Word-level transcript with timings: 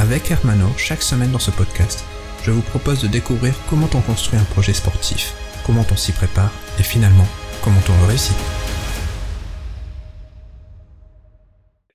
Avec 0.00 0.30
Hermano, 0.30 0.66
chaque 0.78 1.02
semaine 1.02 1.30
dans 1.30 1.38
ce 1.38 1.50
podcast, 1.50 2.06
je 2.42 2.50
vous 2.50 2.62
propose 2.62 3.02
de 3.02 3.06
découvrir 3.06 3.52
comment 3.68 3.88
on 3.92 4.00
construit 4.00 4.38
un 4.40 4.44
projet 4.44 4.72
sportif, 4.72 5.34
comment 5.66 5.84
on 5.92 5.96
s'y 5.96 6.12
prépare 6.12 6.50
et 6.78 6.82
finalement, 6.82 7.26
comment 7.62 7.80
on 7.86 8.00
le 8.00 8.08
réussit. 8.08 8.34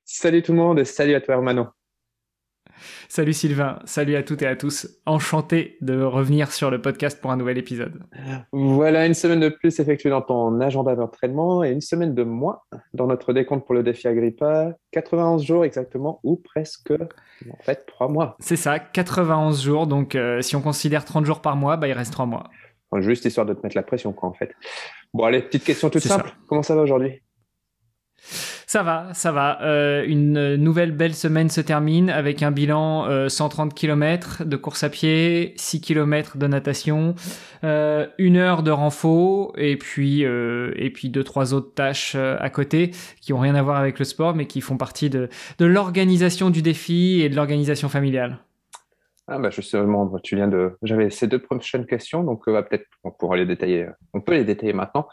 Salut 0.03 0.43
tout 0.43 0.51
le 0.51 0.59
monde 0.59 0.77
et 0.77 0.85
salut 0.85 1.15
à 1.15 1.21
toi 1.21 1.33
Hermano. 1.33 1.69
Salut 3.07 3.33
Sylvain, 3.33 3.79
salut 3.85 4.15
à 4.15 4.23
toutes 4.23 4.41
et 4.41 4.47
à 4.47 4.55
tous. 4.55 4.87
Enchanté 5.05 5.77
de 5.81 6.01
revenir 6.01 6.51
sur 6.51 6.71
le 6.71 6.81
podcast 6.81 7.19
pour 7.21 7.31
un 7.31 7.37
nouvel 7.37 7.57
épisode. 7.57 8.03
Voilà 8.51 9.05
une 9.05 9.13
semaine 9.13 9.39
de 9.39 9.49
plus 9.49 9.79
effectuée 9.79 10.09
dans 10.09 10.21
ton 10.21 10.59
agenda 10.59 10.95
d'entraînement 10.95 11.63
et 11.63 11.71
une 11.71 11.81
semaine 11.81 12.15
de 12.15 12.23
moins 12.23 12.59
dans 12.93 13.07
notre 13.07 13.33
décompte 13.33 13.65
pour 13.65 13.75
le 13.75 13.83
défi 13.83 14.07
Agrippa. 14.07 14.73
91 14.91 15.43
jours 15.43 15.65
exactement 15.65 16.19
ou 16.23 16.35
presque, 16.37 16.91
en 16.91 17.63
fait, 17.63 17.85
3 17.85 18.07
mois. 18.07 18.35
C'est 18.39 18.55
ça, 18.55 18.79
91 18.79 19.63
jours. 19.63 19.87
Donc 19.87 20.15
euh, 20.15 20.41
si 20.41 20.55
on 20.55 20.61
considère 20.61 21.05
30 21.05 21.25
jours 21.25 21.41
par 21.41 21.55
mois, 21.55 21.77
bah, 21.77 21.87
il 21.87 21.93
reste 21.93 22.11
3 22.11 22.25
mois. 22.25 22.49
juste 22.97 23.25
histoire 23.25 23.45
de 23.45 23.53
te 23.53 23.61
mettre 23.61 23.75
la 23.75 23.83
pression, 23.83 24.13
quoi, 24.13 24.29
en 24.29 24.33
fait. 24.33 24.53
Bon, 25.13 25.25
allez, 25.25 25.41
petite 25.41 25.63
question 25.63 25.89
toute 25.89 26.01
simple. 26.01 26.35
Comment 26.47 26.63
ça 26.63 26.75
va 26.75 26.81
aujourd'hui? 26.81 27.21
Ça 28.75 28.83
va, 28.83 29.07
ça 29.13 29.31
va. 29.31 29.61
Euh, 29.61 30.03
une 30.05 30.55
nouvelle 30.55 30.91
belle 30.91 31.15
semaine 31.15 31.47
se 31.47 31.61
termine 31.61 32.09
avec 32.09 32.43
un 32.43 32.51
bilan 32.51 33.29
130 33.29 33.71
euh, 33.71 33.73
km 33.73 34.43
de 34.43 34.57
course 34.57 34.83
à 34.83 34.89
pied, 34.89 35.53
6 35.55 35.79
km 35.79 36.37
de 36.37 36.45
natation, 36.45 37.15
euh, 37.63 38.05
une 38.17 38.35
heure 38.35 38.63
de 38.63 38.71
renfort 38.71 39.53
et 39.55 39.77
puis 39.77 40.23
et 40.23 40.89
puis 40.93 41.07
deux 41.07 41.23
trois 41.23 41.53
autres 41.53 41.73
tâches 41.73 42.15
à 42.15 42.49
côté 42.49 42.91
qui 43.21 43.31
ont 43.31 43.39
rien 43.39 43.55
à 43.55 43.61
voir 43.61 43.77
avec 43.77 43.97
le 43.97 44.03
sport 44.03 44.35
mais 44.35 44.45
qui 44.45 44.59
font 44.59 44.75
partie 44.75 45.09
de 45.09 45.29
l'organisation 45.57 46.49
du 46.49 46.61
défi 46.61 47.21
et 47.21 47.29
de 47.29 47.35
l'organisation 47.37 47.87
familiale. 47.87 48.39
Ah 49.27 49.39
bah 49.39 49.49
justement, 49.49 50.11
tu 50.21 50.35
viens 50.35 50.47
de. 50.47 50.77
J'avais 50.83 51.09
ces 51.09 51.25
deux 51.25 51.39
prochaines 51.39 51.87
questions, 51.87 52.23
donc 52.23 52.45
peut-être 52.45 52.85
on 53.03 53.09
pourra 53.09 53.37
les 53.37 53.45
détailler. 53.47 53.87
On 54.13 54.21
peut 54.21 54.33
les 54.33 54.43
détailler 54.43 54.73
maintenant. 54.73 55.07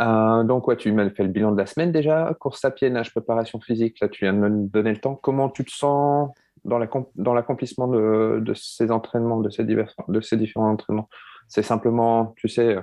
Euh, 0.00 0.42
donc, 0.44 0.66
ouais, 0.66 0.76
tu 0.76 0.90
m'as 0.92 1.08
fait 1.10 1.22
le 1.22 1.28
bilan 1.28 1.52
de 1.52 1.58
la 1.58 1.66
semaine 1.66 1.92
déjà. 1.92 2.34
Course 2.40 2.64
à 2.64 2.70
pied, 2.70 2.90
nage, 2.90 3.10
préparation 3.10 3.60
physique. 3.60 4.00
Là, 4.00 4.08
tu 4.08 4.24
viens 4.24 4.32
de 4.32 4.38
me 4.38 4.66
donner 4.68 4.90
le 4.90 4.98
temps. 4.98 5.14
Comment 5.14 5.48
tu 5.48 5.64
te 5.64 5.70
sens 5.70 6.30
dans 6.64 6.78
l'accomplissement 6.78 7.88
de, 7.88 8.52
ces 8.54 8.90
entraînements, 8.90 9.40
de 9.40 9.50
ces, 9.50 9.64
différents 10.36 10.70
entraînements? 10.70 11.08
C'est 11.48 11.62
simplement, 11.62 12.34
tu 12.36 12.48
sais, 12.48 12.78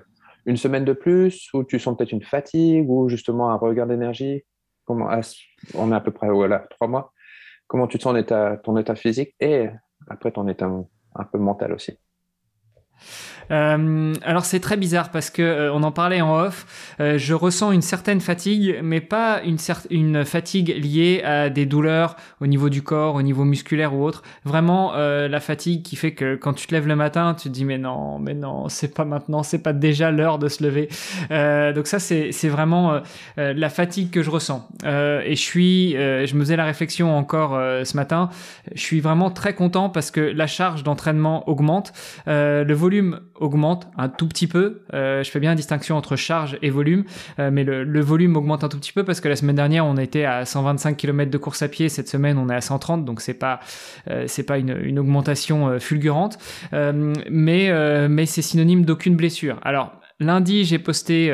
une 0.45 0.57
semaine 0.57 0.85
de 0.85 0.93
plus 0.93 1.49
ou 1.53 1.63
tu 1.63 1.79
sens 1.79 1.97
peut-être 1.97 2.11
une 2.11 2.23
fatigue 2.23 2.89
ou 2.89 3.09
justement 3.09 3.49
un 3.49 3.55
regard 3.55 3.87
d'énergie? 3.87 4.43
On 4.87 5.91
est 5.91 5.95
à 5.95 6.01
peu 6.01 6.11
près 6.11 6.29
voilà, 6.29 6.59
trois 6.69 6.87
mois. 6.87 7.13
Comment 7.67 7.87
tu 7.87 7.97
te 7.97 8.03
sens 8.03 8.17
état, 8.17 8.57
ton 8.57 8.77
état 8.77 8.95
physique 8.95 9.35
et 9.39 9.69
après 10.09 10.31
ton 10.31 10.47
état 10.47 10.69
un 11.15 11.23
peu 11.23 11.37
mental 11.37 11.73
aussi? 11.73 11.97
Euh, 13.49 14.13
alors 14.23 14.45
c'est 14.45 14.59
très 14.59 14.77
bizarre 14.77 15.09
parce 15.11 15.29
que 15.29 15.41
euh, 15.41 15.73
on 15.73 15.83
en 15.83 15.91
parlait 15.91 16.21
en 16.21 16.39
off. 16.39 16.93
Euh, 16.99 17.17
je 17.17 17.33
ressens 17.33 17.71
une 17.71 17.81
certaine 17.81 18.21
fatigue, 18.21 18.79
mais 18.83 19.01
pas 19.01 19.41
une, 19.43 19.57
fatigue 20.25 20.75
liée 20.75 21.21
à 21.23 21.49
des 21.49 21.65
douleurs 21.65 22.15
au 22.39 22.47
niveau 22.47 22.69
du 22.69 22.81
corps, 22.81 23.15
au 23.15 23.21
niveau 23.21 23.43
musculaire 23.43 23.93
ou 23.93 24.03
autre. 24.03 24.23
Vraiment 24.45 24.93
la 24.93 25.39
fatigue 25.39 25.83
qui 25.83 25.95
fait 25.95 26.13
que 26.13 26.35
quand 26.35 26.53
tu 26.53 26.67
te 26.67 26.73
lèves 26.73 26.87
le 26.87 26.95
matin, 26.95 27.35
tu 27.35 27.49
te 27.49 27.53
dis 27.53 27.65
mais 27.65 27.77
non, 27.77 28.19
mais 28.19 28.33
non, 28.33 28.69
c'est 28.69 28.93
pas 28.93 29.05
maintenant, 29.05 29.43
c'est 29.43 29.61
pas 29.61 29.73
déjà 29.73 30.11
l'heure 30.11 30.39
de 30.39 30.47
se 30.47 30.63
lever. 30.63 30.89
donc 31.73 31.87
ça 31.87 31.99
c'est 31.99 32.31
c'est 32.31 32.49
vraiment 32.49 33.01
la 33.37 33.69
fatigue 33.69 34.11
que 34.11 34.21
je 34.23 34.29
ressens. 34.29 34.67
et 34.83 35.35
je 35.35 35.41
suis, 35.41 35.91
je 35.93 36.35
me 36.35 36.41
faisais 36.41 36.55
la 36.55 36.65
réflexion 36.65 37.15
encore 37.15 37.51
ce 37.83 37.95
matin. 37.95 38.29
Je 38.73 38.81
suis 38.81 38.99
vraiment 38.99 39.31
très 39.31 39.53
content 39.53 39.89
parce 39.89 40.11
que 40.11 40.21
la 40.21 40.47
charge 40.47 40.83
d'entraînement 40.83 41.47
augmente, 41.47 41.93
le 42.27 42.73
volume 42.73 43.21
augmente 43.41 43.87
un 43.97 44.07
tout 44.07 44.27
petit 44.27 44.47
peu. 44.47 44.83
Euh, 44.93 45.23
je 45.23 45.29
fais 45.29 45.39
bien 45.39 45.49
la 45.49 45.55
distinction 45.55 45.97
entre 45.97 46.15
charge 46.15 46.57
et 46.61 46.69
volume, 46.69 47.03
euh, 47.39 47.49
mais 47.51 47.63
le, 47.63 48.01
volume 48.01 48.37
augmente 48.37 48.63
un 48.63 48.69
tout 48.69 48.77
petit 48.77 48.93
peu 48.93 49.03
parce 49.03 49.19
que 49.19 49.27
la 49.27 49.35
semaine 49.35 49.55
dernière 49.55 49.85
on 49.85 49.97
était 49.97 50.23
à 50.25 50.45
125 50.45 50.95
km 50.95 51.29
de 51.29 51.37
course 51.37 51.61
à 51.61 51.67
pied, 51.67 51.89
cette 51.89 52.07
semaine 52.07 52.37
on 52.37 52.49
est 52.49 52.55
à 52.55 52.61
130, 52.61 53.03
donc 53.03 53.21
c'est 53.21 53.33
pas 53.33 53.59
euh, 54.09 54.25
c'est 54.27 54.43
pas 54.43 54.57
une, 54.57 54.77
une 54.83 54.99
augmentation 54.99 55.79
fulgurante, 55.79 56.37
mais 56.71 57.71
mais 58.07 58.25
c'est 58.25 58.41
synonyme 58.41 58.85
d'aucune 58.85 59.15
blessure. 59.15 59.59
Alors 59.63 60.00
Lundi, 60.21 60.63
j'ai 60.63 60.79
posté 60.79 61.33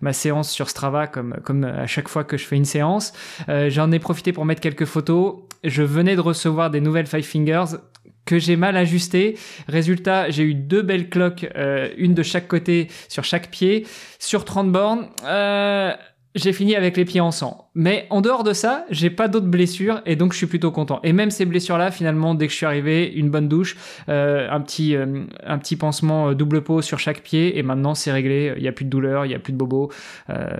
ma 0.00 0.12
séance 0.12 0.50
sur 0.50 0.68
Strava 0.68 1.06
comme, 1.06 1.36
comme 1.44 1.64
à 1.64 1.86
chaque 1.86 2.08
fois 2.08 2.24
que 2.24 2.36
je 2.36 2.44
fais 2.44 2.56
une 2.56 2.64
séance. 2.64 3.12
J'en 3.48 3.90
ai 3.92 3.98
profité 3.98 4.32
pour 4.32 4.44
mettre 4.44 4.60
quelques 4.60 4.84
photos. 4.84 5.36
Je 5.62 5.82
venais 5.82 6.16
de 6.16 6.20
recevoir 6.20 6.70
des 6.70 6.80
nouvelles 6.80 7.06
Five 7.06 7.24
Fingers 7.24 7.76
que 8.24 8.38
j'ai 8.38 8.56
mal 8.56 8.76
ajusté. 8.76 9.38
Résultat, 9.68 10.30
j'ai 10.30 10.44
eu 10.44 10.54
deux 10.54 10.82
belles 10.82 11.08
cloques, 11.08 11.46
euh, 11.56 11.88
une 11.96 12.14
de 12.14 12.22
chaque 12.22 12.48
côté 12.48 12.88
sur 13.08 13.24
chaque 13.24 13.50
pied. 13.50 13.86
Sur 14.18 14.44
30 14.44 14.72
bornes, 14.72 15.08
euh, 15.24 15.92
j'ai 16.34 16.52
fini 16.52 16.74
avec 16.76 16.96
les 16.96 17.04
pieds 17.04 17.20
en 17.20 17.30
sang. 17.30 17.70
Mais 17.74 18.06
en 18.10 18.20
dehors 18.20 18.44
de 18.44 18.52
ça, 18.52 18.84
j'ai 18.90 19.10
pas 19.10 19.28
d'autres 19.28 19.46
blessures 19.46 20.02
et 20.06 20.16
donc 20.16 20.32
je 20.32 20.38
suis 20.38 20.46
plutôt 20.46 20.70
content. 20.70 21.00
Et 21.02 21.12
même 21.12 21.30
ces 21.30 21.44
blessures-là, 21.44 21.90
finalement, 21.90 22.34
dès 22.34 22.46
que 22.46 22.52
je 22.52 22.56
suis 22.56 22.66
arrivé, 22.66 23.12
une 23.12 23.30
bonne 23.30 23.48
douche, 23.48 23.76
euh, 24.08 24.48
un 24.50 24.60
petit 24.60 24.96
un 24.96 25.58
petit 25.58 25.76
pansement 25.76 26.32
double 26.32 26.62
peau 26.62 26.82
sur 26.82 26.98
chaque 26.98 27.22
pied 27.22 27.58
et 27.58 27.62
maintenant 27.62 27.94
c'est 27.94 28.12
réglé. 28.12 28.54
Il 28.56 28.62
y 28.62 28.68
a 28.68 28.72
plus 28.72 28.84
de 28.84 28.90
douleur, 28.90 29.26
il 29.26 29.32
y 29.32 29.34
a 29.34 29.38
plus 29.38 29.52
de 29.52 29.58
bobo. 29.58 29.90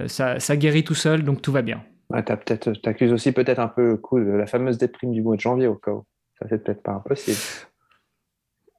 ça, 0.07 0.39
ça 0.39 0.57
guérit 0.57 0.85
tout 0.85 0.95
seul, 0.95 1.23
donc 1.23 1.43
tout 1.43 1.53
va 1.53 1.63
bien. 1.63 1.83
Ouais, 2.11 2.23
peut-être, 2.23 2.73
t'accuses 2.75 3.13
aussi 3.13 3.33
peut-être 3.33 3.59
un 3.59 3.69
peu 3.69 3.91
le 3.91 3.97
coup 3.97 4.21
de 4.21 4.31
la 4.31 4.47
fameuse 4.47 4.79
déprime 4.79 5.13
du 5.13 5.23
mois 5.23 5.37
de 5.37 5.41
janvier 5.41 5.67
au 5.67 5.75
cas 5.75 5.93
où. 5.93 6.05
Ça, 6.39 6.47
c'est 6.49 6.63
peut-être 6.63 6.83
pas 6.83 6.93
impossible. 6.93 7.39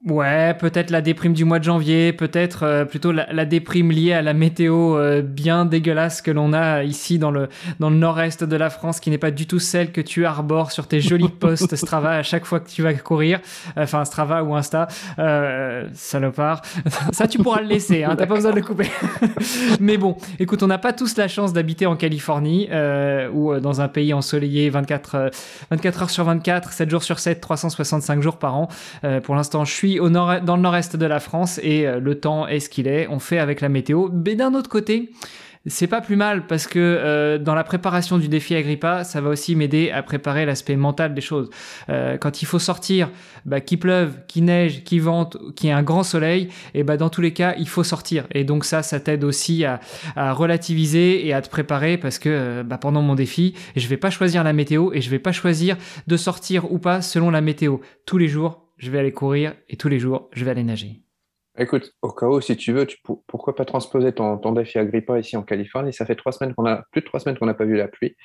Ouais, 0.06 0.54
peut-être 0.54 0.92
la 0.92 1.02
déprime 1.02 1.34
du 1.34 1.46
mois 1.46 1.58
de 1.58 1.64
janvier, 1.64 2.14
peut-être 2.14 2.62
euh, 2.62 2.86
plutôt 2.86 3.12
la, 3.12 3.46
déprime 3.46 3.92
liée 3.92 4.14
à 4.14 4.22
la 4.22 4.36
météo 4.36 5.00
euh, 5.00 5.24
bien 5.24 5.66
dégueulasse 5.66 6.22
que 6.22 6.30
l'on 6.30 6.54
a 6.54 6.84
ici 6.84 7.18
dans 7.18 7.32
le 7.32 7.50
dans 7.80 7.90
le 7.90 7.96
nord-est 7.96 8.44
de 8.44 8.56
la 8.56 8.70
France, 8.70 9.00
qui 9.00 9.10
n'est 9.10 9.18
pas 9.18 9.32
du 9.32 9.48
tout 9.48 9.58
celle 9.58 9.92
que 9.92 10.02
tu 10.02 10.28
arbores 10.28 10.72
sur 10.72 10.88
tes 10.88 11.02
jolis 11.02 11.30
posts 11.40 11.76
Strava 11.76 12.12
à 12.12 12.22
chaque 12.22 12.46
fois 12.46 12.60
que 12.60 12.70
tu 12.70 12.84
vas 12.84 12.94
courir, 12.94 13.40
enfin 13.78 14.06
Strava 14.06 14.44
ou 14.44 14.54
Insta, 14.54 14.88
euh, 15.18 15.88
salopard. 15.94 16.62
Ça, 17.12 17.28
tu 17.28 17.40
pourras 17.40 17.62
le 17.62 17.68
laisser, 17.68 18.04
hein, 18.04 18.16
t'as 18.16 18.28
pas 18.28 18.36
besoin 18.36 18.52
de 18.52 18.58
le 18.58 18.62
couper. 18.62 18.92
Mais 19.80 19.98
bon, 19.98 20.18
écoute, 20.38 20.62
on 20.62 20.68
n'a 20.68 20.78
pas 20.78 20.94
tous 20.94 21.18
la 21.18 21.28
chance 21.28 21.52
d'habiter 21.52 21.88
en 21.88 21.96
Californie 21.96 22.70
ou 23.34 23.60
dans 23.60 23.82
un 23.82 23.88
pays 23.88 24.14
ensoleillé 24.14 24.70
24 24.70 25.32
24 25.72 26.02
heures 26.04 26.10
sur 26.12 26.26
24, 26.26 26.74
7 26.74 26.90
jours 26.92 27.02
sur 27.02 27.18
7, 27.18 27.42
365 27.42 28.22
jours 28.22 28.38
par 28.38 28.56
an. 28.56 28.70
pour 29.24 29.34
l'instant, 29.34 29.66
je 29.66 29.74
suis 29.74 29.95
au 30.00 30.10
nord, 30.10 30.42
dans 30.42 30.56
le 30.56 30.62
nord-est 30.62 30.96
de 30.96 31.06
la 31.06 31.20
France 31.20 31.60
et 31.64 31.88
euh, 31.88 32.00
le 32.00 32.20
temps 32.20 32.48
est 32.48 32.60
ce 32.60 32.70
qu'il 32.70 32.88
est. 32.88 33.08
On 33.10 33.20
fait 33.20 33.40
avec 33.40 33.62
la 33.62 33.70
météo. 33.70 34.10
Mais 34.12 34.36
d'un 34.36 34.54
autre 34.54 34.70
côté, 34.70 35.12
c'est 35.68 35.88
pas 35.88 36.02
plus 36.02 36.16
mal 36.16 36.46
parce 36.46 36.68
que 36.68 36.80
euh, 36.80 37.38
dans 37.40 37.56
la 37.56 37.64
préparation 37.64 38.18
du 38.18 38.28
défi 38.28 38.56
Agrippa, 38.56 39.04
ça 39.04 39.20
va 39.20 39.30
aussi 39.30 39.56
m'aider 39.56 39.90
à 39.90 40.04
préparer 40.04 40.46
l'aspect 40.46 40.76
mental 40.76 41.14
des 41.14 41.22
choses. 41.22 41.50
Euh, 41.90 42.18
quand 42.18 42.42
il 42.42 42.46
faut 42.46 42.59
sortir, 42.59 43.09
bah, 43.46 43.62
qu'il 43.62 43.80
pleuve, 43.80 44.20
qu'il 44.28 44.46
neige, 44.46 44.84
qu'il 44.84 45.02
vente, 45.02 45.38
qu'il 45.56 45.68
y 45.68 45.70
ait 45.72 45.76
un 45.76 45.82
grand 45.82 46.03
soleil, 46.03 46.50
et 46.76 46.84
bah 46.84 46.98
dans 46.98 47.09
tous 47.09 47.22
les 47.22 47.34
cas, 47.34 47.56
il 47.58 47.68
faut 47.68 47.84
sortir. 47.84 48.28
Et 48.32 48.44
donc 48.44 48.64
ça, 48.64 48.84
ça 48.84 49.00
t'aide 49.00 49.24
aussi 49.24 49.66
à, 49.66 49.80
relativiser 50.16 51.26
et 51.26 51.34
à 51.34 51.41
te 51.41 51.50
préparer 51.50 51.98
parce 51.98 52.20
que 52.20 52.62
bah, 52.64 52.78
pendant 52.78 53.02
mon 53.02 53.16
défi, 53.16 53.56
je 53.76 53.88
vais 53.88 53.98
pas 53.98 54.12
choisir 54.12 54.44
la 54.44 54.53
météo 54.53 54.91
et 54.94 55.02
je 55.02 55.09
vais 55.09 55.20
pas 55.20 55.32
choisir 55.32 55.78
de 56.06 56.18
sortir 56.18 56.72
ou 56.72 56.78
pas 56.78 57.02
selon 57.02 57.32
la 57.32 57.41
météo. 57.41 57.78
Tous 58.06 58.18
les 58.18 58.28
jours, 58.28 58.65
je 58.78 58.92
vais 58.92 59.00
aller 59.00 59.12
courir 59.12 59.56
et 59.70 59.78
tous 59.78 59.88
les 59.88 60.00
jours, 60.00 60.30
je 60.32 60.44
vais 60.46 60.52
aller 60.52 60.64
nager. 60.64 61.02
Écoute, 61.58 61.94
au 62.02 62.12
cas 62.12 62.28
où, 62.28 62.42
si 62.42 62.58
tu 62.58 62.74
veux, 62.74 62.86
tu, 62.86 62.98
pourquoi 63.28 63.56
pas 63.56 63.64
transposer 63.64 64.12
ton, 64.12 64.38
ton 64.38 64.52
défi 64.52 64.78
Agrippa 64.78 65.18
ici 65.20 65.38
en 65.38 65.44
Californie? 65.44 65.94
Ça 65.94 66.06
fait 66.06 66.16
trois 66.16 66.34
semaines 66.34 66.54
qu'on 66.54 66.66
a, 66.66 66.84
plus 66.92 67.02
de 67.02 67.06
trois 67.06 67.22
semaines 67.22 67.38
qu'on 67.38 67.46
n'a 67.46 67.54
pas 67.54 67.64
vu 67.64 67.78
la 67.78 67.88
pluie. 67.88 68.18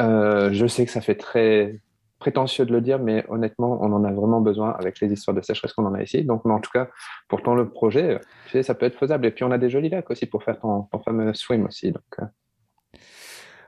Euh, 0.00 0.52
je 0.52 0.66
sais 0.66 0.84
que 0.84 0.90
ça 0.90 1.00
fait 1.00 1.14
très 1.14 1.80
prétentieux 2.18 2.64
de 2.64 2.72
le 2.72 2.80
dire, 2.80 2.98
mais 2.98 3.24
honnêtement, 3.28 3.78
on 3.80 3.92
en 3.92 4.04
a 4.04 4.12
vraiment 4.12 4.40
besoin 4.40 4.70
avec 4.70 5.00
les 5.00 5.12
histoires 5.12 5.36
de 5.36 5.42
sécheresse 5.42 5.72
qu'on 5.72 5.86
en 5.86 5.94
a 5.94 6.02
ici. 6.02 6.24
Donc, 6.24 6.44
mais 6.44 6.54
en 6.54 6.60
tout 6.60 6.70
cas, 6.72 6.88
pour 7.28 7.42
ton 7.42 7.54
le 7.54 7.68
projet, 7.68 8.20
tu 8.46 8.52
sais, 8.52 8.62
ça 8.64 8.74
peut 8.74 8.86
être 8.86 8.98
faisable. 8.98 9.26
Et 9.26 9.30
puis, 9.30 9.44
on 9.44 9.52
a 9.52 9.58
des 9.58 9.70
jolis 9.70 9.88
lacs 9.88 10.10
aussi 10.10 10.26
pour 10.26 10.42
faire 10.42 10.58
ton, 10.58 10.82
ton 10.82 10.98
fameux 11.00 11.34
swim 11.34 11.66
aussi. 11.66 11.92
Donc, 11.92 12.02
euh. 12.20 12.26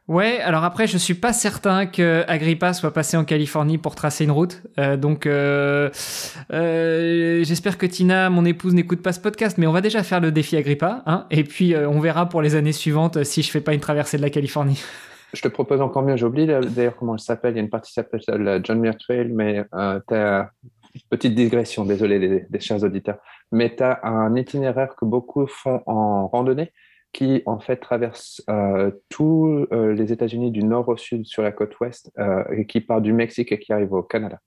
Ouais, 0.07 0.39
alors 0.41 0.65
après, 0.65 0.87
je 0.87 0.99
suis 0.99 1.15
pas 1.15 1.33
certain 1.33 1.87
que 1.87 2.25
Agrippa 2.29 2.75
soit 2.75 2.93
passé 2.93 3.17
en 3.17 3.25
Californie 3.25 3.79
pour 3.79 3.95
tracer 3.95 4.25
une 4.25 4.33
route. 4.33 4.63
Euh, 4.79 4.99
donc, 4.99 5.25
euh, 5.25 5.89
euh, 6.53 7.43
j'espère 7.43 7.79
que 7.79 7.87
Tina, 7.87 8.29
mon 8.29 8.45
épouse, 8.45 8.75
n'écoute 8.75 9.03
pas 9.03 9.13
ce 9.13 9.21
podcast, 9.21 9.57
mais 9.57 9.67
on 9.67 9.73
va 9.73 9.81
déjà 9.81 10.03
faire 10.03 10.21
le 10.21 10.31
défi 10.31 10.59
Agrippa, 10.59 11.03
hein, 11.07 11.27
et 11.31 11.43
puis 11.43 11.75
on 11.75 12.01
verra 12.01 12.29
pour 12.29 12.43
les 12.43 12.55
années 12.55 12.73
suivantes 12.73 13.25
si 13.25 13.41
je 13.41 13.51
fais 13.51 13.63
pas 13.63 13.73
une 13.73 13.81
traversée 13.81 14.19
de 14.19 14.23
la 14.23 14.31
Californie. 14.31 14.83
Je 15.33 15.43
te 15.43 15.49
propose 15.49 15.81
encore 15.81 16.05
mieux, 16.05 16.17
j'ai 16.17 16.27
oublié 16.27 16.47
d'ailleurs 16.47 16.95
comment 16.95 17.15
elle 17.15 17.19
s'appelle, 17.19 17.55
il 17.55 17.57
y 17.57 17.59
a 17.59 17.63
une 17.63 17.69
partie 17.69 17.89
qui 17.89 17.95
s'appelle 17.95 18.21
la 18.39 18.63
John 18.63 18.79
Muir 18.79 18.97
Trail, 18.97 19.33
mais 19.35 19.65
tu 20.07 20.15
as 20.15 20.49
petite 21.11 21.35
digression, 21.35 21.85
désolé 21.85 22.21
les, 22.21 22.47
les 22.49 22.61
chers 22.61 22.85
auditeurs, 22.85 23.19
mais 23.51 23.75
tu 23.75 23.83
as 23.83 23.99
un 24.05 24.37
itinéraire 24.37 24.95
que 24.95 25.05
beaucoup 25.05 25.49
font 25.49 25.83
en 25.87 26.29
randonnée 26.29 26.71
qui 27.15 27.43
en 27.47 27.61
fait 27.61 27.77
traverse 27.77 28.43
euh, 28.51 28.91
tous 29.09 29.67
euh, 29.73 29.95
les 29.95 30.13
États-Unis 30.13 30.51
du 30.51 30.65
nord 30.65 30.89
au 30.89 30.97
sud 30.99 31.25
sur 31.25 31.43
la 31.43 31.53
côte 31.53 31.79
ouest 31.81 32.11
euh, 32.19 32.45
et 32.55 32.67
qui 32.67 32.81
part 32.81 33.01
du 33.01 33.15
Mexique 33.15 33.53
et 33.53 33.59
qui 33.59 33.73
arrive 33.73 33.93
au 33.95 34.03
Canada. 34.03 34.39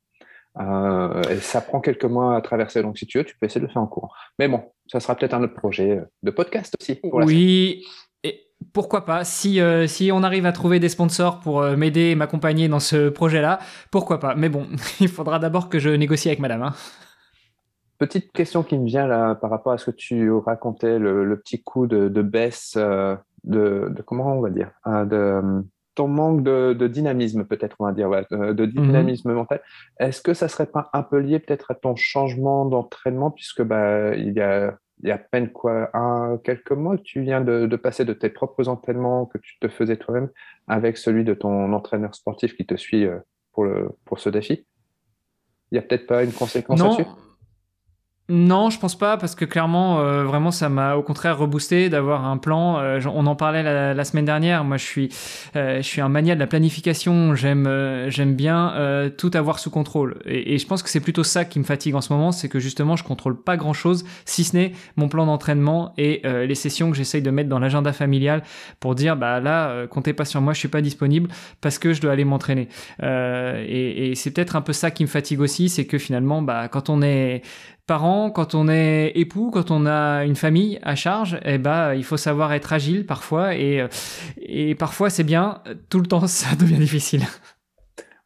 ça 1.40 1.62
prend 1.62 1.80
quelques 1.80 2.06
mois 2.06 2.36
à 2.36 2.42
traverser, 2.42 2.82
donc 2.84 2.98
si 2.98 3.08
tu 3.08 3.18
veux, 3.18 3.24
tu 3.24 3.36
peux 3.40 3.46
essayer 3.46 3.62
de 3.62 3.68
le 3.68 3.72
faire 3.72 3.82
en 3.82 3.88
cours. 3.88 4.14
Mais 4.38 4.48
bon, 4.48 4.62
ça 4.86 5.00
sera 5.00 5.16
peut-être 5.16 5.34
un 5.34 5.44
autre 5.44 5.56
projet 5.56 6.00
de 6.22 6.32
podcast 6.32 6.76
aussi. 6.80 6.96
Pour 6.96 7.16
oui, 7.16 7.86
et 8.24 8.42
pourquoi 8.74 9.06
pas 9.06 9.24
si, 9.24 9.62
si 9.88 10.12
on 10.12 10.24
arrive 10.24 10.46
à 10.46 10.52
trouver 10.52 10.80
des 10.80 10.90
sponsors 10.90 11.40
pour 11.40 11.62
m'aider 11.62 12.10
et 12.10 12.16
m'accompagner 12.16 12.68
dans 12.68 12.82
ce 12.82 13.10
projet-là, 13.10 13.60
pourquoi 13.92 14.20
pas. 14.20 14.36
Mais 14.36 14.50
bon, 14.50 14.68
il 15.00 15.08
faudra 15.08 15.40
d'abord 15.40 15.70
que 15.70 15.80
je 15.80 15.90
négocie 15.90 16.28
avec 16.28 16.40
madame. 16.40 16.64
Hein. 16.64 16.74
Petite 17.98 18.32
question 18.32 18.64
qui 18.64 18.78
me 18.78 18.86
vient 18.86 19.08
là 19.08 19.36
par 19.36 19.50
rapport 19.50 19.74
à 19.74 19.78
ce 19.78 19.90
que 19.90 19.96
tu 19.96 20.32
racontais, 20.32 21.00
le, 21.00 21.40
petit 21.40 21.64
coup 21.64 21.88
de, 21.88 22.22
baisse 22.22 22.76
euh, 22.78 23.16
de, 23.44 23.92
comment 24.06 24.38
on 24.38 24.42
va 24.42 24.50
dire, 24.50 24.72
hein, 24.84 25.06
de 25.06 25.64
ton 25.96 26.08
manque 26.08 26.44
de, 26.44 26.88
dynamisme 26.88 27.46
peut-être 27.46 27.76
on 27.80 27.86
va 27.86 27.92
dire, 27.92 28.10
de, 28.30 28.66
mhm. 28.66 28.72
dynamisme 28.72 29.34
mental. 29.34 29.62
Est-ce 30.00 30.22
que 30.22 30.36
ça 30.36 30.48
serait 30.48 30.68
pas 30.68 30.90
un 30.94 31.02
peu 31.02 31.18
lié 31.18 31.40
peut-être 31.40 31.72
à 31.72 31.76
ton 31.76 31.96
changement 31.96 32.66
d'entraînement 32.66 33.32
puisque 33.32 33.64
bah 33.64 34.16
il 34.16 34.34
y 34.34 34.42
a 34.42 34.78
il 35.04 35.10
y 35.10 35.12
a 35.12 35.16
à 35.16 35.18
peine 35.18 35.52
quoi, 35.52 35.90
un, 35.94 36.38
quelques 36.38 36.72
mois 36.72 36.98
que 36.98 37.04
tu 37.04 37.22
viens 37.22 37.42
de, 37.42 37.76
passer 37.76 38.06
de 38.06 38.14
tes 38.14 38.30
propres 38.30 38.68
entraînements 38.68 39.26
que 39.26 39.38
tu 39.38 39.58
te 39.60 39.68
faisais 39.68 39.98
toi-même 39.98 40.30
avec 40.68 40.98
celui 40.98 41.24
de 41.24 41.34
ton 41.34 41.72
entraîneur 41.74 42.16
sportif 42.16 42.56
qui 42.56 42.66
te 42.66 42.76
suit 42.76 43.06
euh, 43.06 43.20
pour, 43.54 43.66
le, 43.66 43.90
pour 44.06 44.20
ce 44.20 44.30
défi? 44.30 44.66
Il 45.72 45.76
n'y 45.76 45.80
a 45.80 45.82
peut-être 45.82 46.08
pas 46.08 46.24
une 46.24 46.32
conséquence 46.32 46.82
là-dessus? 46.82 47.06
Non, 48.30 48.70
je 48.70 48.78
pense 48.78 48.98
pas 48.98 49.16
parce 49.16 49.36
que 49.36 49.46
clairement, 49.46 50.02
euh, 50.02 50.26
vraiment, 50.26 50.52
ça 50.52 50.68
m'a 50.68 50.96
au 50.96 51.02
contraire 51.02 51.38
reboosté 51.38 51.88
d'avoir 51.88 52.26
un 52.26 52.38
plan. 52.38 52.78
Euh, 52.78 53.00
on 53.06 53.26
en 53.26 53.38
parlait 53.38 53.64
la, 53.64 54.04
semaine 54.04 54.26
dernière. 54.26 54.66
Moi, 54.66 54.76
je 54.76 54.84
suis, 54.84 55.10
euh, 55.56 55.78
je 55.78 55.88
suis 55.88 56.02
un 56.02 56.10
mania 56.10 56.36
de 56.36 56.40
la 56.42 56.48
planification. 56.48 57.36
J'aime, 57.36 57.70
j'aime 58.10 58.36
bien 58.36 58.74
tout 59.18 59.32
avoir 59.34 59.60
sous 59.60 59.70
contrôle. 59.70 60.20
Et, 60.26 60.56
et 60.56 60.58
je 60.58 60.68
pense 60.68 60.84
que 60.84 60.90
c'est 60.90 61.00
plutôt 61.00 61.24
ça 61.24 61.46
qui 61.46 61.58
me 61.58 61.64
fatigue 61.64 61.96
en 61.96 62.02
ce 62.02 62.12
moment, 62.12 62.34
c'est 62.34 62.50
que 62.50 62.60
justement, 62.60 62.98
je 62.98 63.06
contrôle 63.06 63.42
pas 63.42 63.56
grand 63.56 63.74
chose, 63.74 64.04
si 64.26 64.44
ce 64.44 64.58
n'est 64.58 64.74
mon 64.98 65.08
plan 65.08 65.26
d'entraînement 65.26 65.94
et 65.98 66.22
les 66.26 66.56
sessions 66.56 66.92
que 66.92 66.98
j'essaye 66.98 67.22
de 67.22 67.32
mettre 67.32 67.50
dans 67.50 67.60
l'agenda 67.60 67.94
familial 67.94 68.44
pour 68.82 68.96
dire, 68.96 69.16
bah 69.16 69.40
là, 69.40 69.88
comptez 69.88 70.12
pas 70.12 70.26
sur 70.26 70.42
moi, 70.42 70.54
je 70.54 70.60
suis 70.60 70.68
pas 70.68 70.82
disponible 70.82 71.30
parce 71.62 71.80
que 71.80 71.94
je 71.94 72.02
dois 72.02 72.12
aller 72.12 72.26
m'entraîner. 72.26 72.68
et, 73.02 74.12
et 74.12 74.16
c'est 74.16 74.32
peut-être 74.32 74.58
un 74.58 74.62
peu 74.62 74.74
ça 74.74 74.92
qui 74.92 75.04
me 75.04 75.10
fatigue 75.10 75.40
aussi, 75.40 75.70
c'est 75.70 75.86
que 75.86 75.98
finalement, 75.98 76.42
bah 76.42 76.68
quand 76.68 76.90
on 76.90 77.02
est 77.02 77.42
parents, 77.88 78.30
quand 78.30 78.54
on 78.54 78.68
est 78.68 79.14
époux, 79.16 79.50
quand 79.52 79.72
on 79.72 79.86
a 79.86 80.26
une 80.26 80.36
famille 80.36 80.78
à 80.84 80.96
charge, 80.96 81.40
eh 81.44 81.58
ben, 81.58 81.94
il 81.94 82.04
faut 82.04 82.18
savoir 82.18 82.54
être 82.54 82.74
agile 82.74 83.06
parfois 83.06 83.56
et, 83.56 83.82
euh, 83.82 83.88
et 84.38 84.76
parfois 84.76 85.10
c'est 85.10 85.24
bien, 85.24 85.64
tout 85.90 86.00
le 86.00 86.06
temps 86.06 86.28
ça 86.28 86.56
devient 86.56 86.78
difficile. 86.78 87.24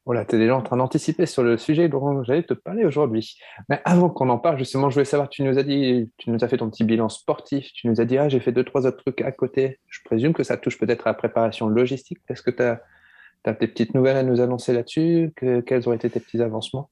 Voilà, 0.05 0.25
tu 0.25 0.35
es 0.35 0.39
déjà 0.39 0.57
en 0.57 0.63
train 0.63 0.77
d'anticiper 0.77 1.27
sur 1.27 1.43
le 1.43 1.57
sujet 1.57 1.87
dont 1.87 2.23
j'allais 2.23 2.41
te 2.41 2.55
parler 2.55 2.85
aujourd'hui. 2.85 3.37
Mais 3.69 3.81
avant 3.85 4.09
qu'on 4.09 4.29
en 4.29 4.39
parle, 4.39 4.57
justement, 4.57 4.89
je 4.89 4.95
voulais 4.95 5.05
savoir, 5.05 5.29
tu 5.29 5.43
nous 5.43 5.59
as 5.59 5.63
dit, 5.63 6.11
tu 6.17 6.31
nous 6.31 6.43
as 6.43 6.47
fait 6.47 6.57
ton 6.57 6.71
petit 6.71 6.83
bilan 6.83 7.07
sportif, 7.07 7.71
tu 7.73 7.87
nous 7.87 8.01
as 8.01 8.05
dit, 8.05 8.17
ah, 8.17 8.27
j'ai 8.27 8.39
fait 8.39 8.51
deux, 8.51 8.63
trois 8.63 8.87
autres 8.87 8.97
trucs 8.97 9.21
à 9.21 9.31
côté. 9.31 9.79
Je 9.87 9.99
présume 10.03 10.33
que 10.33 10.43
ça 10.43 10.57
touche 10.57 10.79
peut-être 10.79 11.05
à 11.05 11.11
la 11.11 11.13
préparation 11.13 11.69
logistique. 11.69 12.17
Est-ce 12.29 12.41
que 12.41 12.49
tu 12.49 12.63
as, 12.63 12.81
des 13.45 13.67
petites 13.67 13.93
nouvelles 13.93 14.17
à 14.17 14.23
nous 14.23 14.41
annoncer 14.41 14.73
là-dessus? 14.73 15.33
Quels 15.35 15.87
ont 15.87 15.93
été 15.93 16.09
tes 16.09 16.19
petits 16.19 16.41
avancements? 16.41 16.89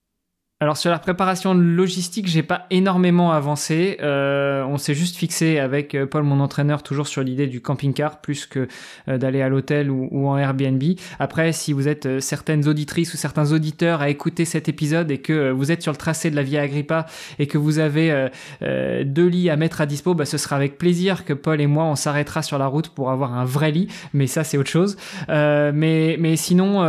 Alors 0.61 0.75
sur 0.75 0.91
la 0.91 1.00
préparation 1.00 1.53
logistique, 1.53 2.27
j'ai 2.27 2.44
pas 2.44 2.65
énormément 2.69 3.31
avancé. 3.31 3.97
Euh, 4.01 4.61
on 4.65 4.77
s'est 4.77 4.94
juste 4.94 5.15
fixé 5.15 5.57
avec 5.57 5.95
euh, 5.95 6.06
Paul, 6.06 6.23
mon 6.23 6.41
entraîneur, 6.41 6.83
toujours 6.83 7.07
sur 7.07 7.23
l'idée 7.23 7.47
du 7.47 7.61
camping-car 7.61 8.19
plus 8.19 8.45
que 8.45 8.67
euh, 9.07 9.17
d'aller 9.17 9.41
à 9.41 9.47
l'hôtel 9.47 9.89
ou, 9.89 10.27
en 10.27 10.38
Airbnb. 10.38 10.83
Après, 11.17 11.53
si 11.53 11.71
vous 11.71 11.88
êtes 11.88 12.19
certaines 12.19 12.67
auditrices 12.67 13.13
ou 13.13 13.17
certains 13.17 13.53
auditeurs 13.53 14.01
à 14.01 14.09
écouter 14.09 14.44
cet 14.44 14.67
épisode 14.67 15.11
et 15.11 15.19
que 15.19 15.50
vous 15.50 15.71
êtes 15.71 15.81
sur 15.81 15.94
le 15.94 15.97
tracé 15.97 16.29
de 16.29 16.35
la 16.35 16.44
Via 16.44 16.63
Agrippa 16.63 17.06
et 17.39 17.47
que 17.47 17.57
vous 17.57 17.79
avez 17.79 18.27
deux 18.59 19.27
lits 19.27 19.50
à 19.50 19.56
mettre 19.56 19.79
à 19.79 19.85
dispo, 19.85 20.13
bah, 20.13 20.25
ce 20.25 20.38
sera 20.38 20.57
avec 20.57 20.77
plaisir 20.77 21.23
que 21.23 21.31
Paul 21.31 21.61
et 21.61 21.67
moi 21.67 21.85
on 21.85 21.95
s'arrêtera 21.95 22.41
sur 22.41 22.57
la 22.57 22.67
route 22.67 22.89
pour 22.89 23.11
avoir 23.11 23.33
un 23.33 23.45
vrai 23.45 23.71
lit. 23.71 23.88
Mais 24.13 24.27
ça 24.27 24.44
c'est 24.44 24.57
autre 24.57 24.69
chose. 24.69 24.97
mais 25.29 26.17
mais 26.19 26.35
sinon, 26.35 26.79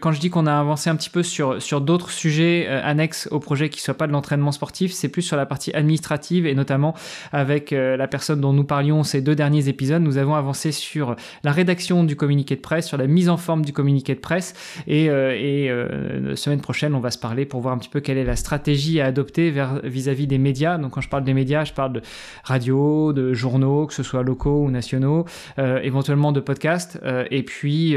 quand 0.00 0.12
je 0.12 0.20
dis 0.20 0.28
qu'on 0.28 0.46
a 0.46 0.54
avancé 0.58 0.90
un 0.90 0.96
petit 0.96 1.10
peu 1.10 1.22
sur 1.22 1.62
sur 1.62 1.80
d'autres 1.80 2.10
sujets 2.10 2.68
annexes 2.68 3.13
au 3.30 3.40
projet 3.40 3.68
qui 3.68 3.80
soit 3.80 3.94
pas 3.94 4.06
de 4.06 4.12
l'entraînement 4.12 4.52
sportif, 4.52 4.92
c'est 4.92 5.08
plus 5.08 5.22
sur 5.22 5.36
la 5.36 5.46
partie 5.46 5.72
administrative 5.72 6.46
et 6.46 6.54
notamment 6.54 6.94
avec 7.32 7.72
euh, 7.72 7.96
la 7.96 8.08
personne 8.08 8.40
dont 8.40 8.52
nous 8.52 8.64
parlions 8.64 9.02
ces 9.02 9.20
deux 9.20 9.34
derniers 9.34 9.68
épisodes, 9.68 10.02
nous 10.02 10.18
avons 10.18 10.34
avancé 10.34 10.72
sur 10.72 11.16
la 11.42 11.52
rédaction 11.52 12.04
du 12.04 12.16
communiqué 12.16 12.56
de 12.56 12.60
presse, 12.60 12.86
sur 12.86 12.96
la 12.96 13.06
mise 13.06 13.28
en 13.28 13.36
forme 13.36 13.64
du 13.64 13.72
communiqué 13.72 14.14
de 14.14 14.20
presse 14.20 14.54
et, 14.86 15.10
euh, 15.10 15.32
et 15.32 15.70
euh, 15.70 16.36
semaine 16.36 16.60
prochaine 16.60 16.94
on 16.94 17.00
va 17.00 17.10
se 17.10 17.18
parler 17.18 17.44
pour 17.46 17.60
voir 17.60 17.74
un 17.74 17.78
petit 17.78 17.88
peu 17.88 18.00
quelle 18.00 18.18
est 18.18 18.24
la 18.24 18.36
stratégie 18.36 19.00
à 19.00 19.06
adopter 19.06 19.52
vis-à-vis 19.84 20.26
des 20.26 20.38
médias. 20.38 20.78
Donc 20.78 20.92
quand 20.92 21.00
je 21.00 21.08
parle 21.08 21.24
des 21.24 21.34
médias, 21.34 21.64
je 21.64 21.72
parle 21.72 21.92
de 21.92 22.02
radio, 22.44 23.12
de 23.12 23.32
journaux, 23.32 23.86
que 23.86 23.94
ce 23.94 24.02
soit 24.02 24.22
locaux 24.22 24.64
ou 24.64 24.70
nationaux, 24.70 25.24
éventuellement 25.58 26.32
de 26.32 26.40
podcasts 26.40 26.98
et 27.30 27.42
puis 27.42 27.96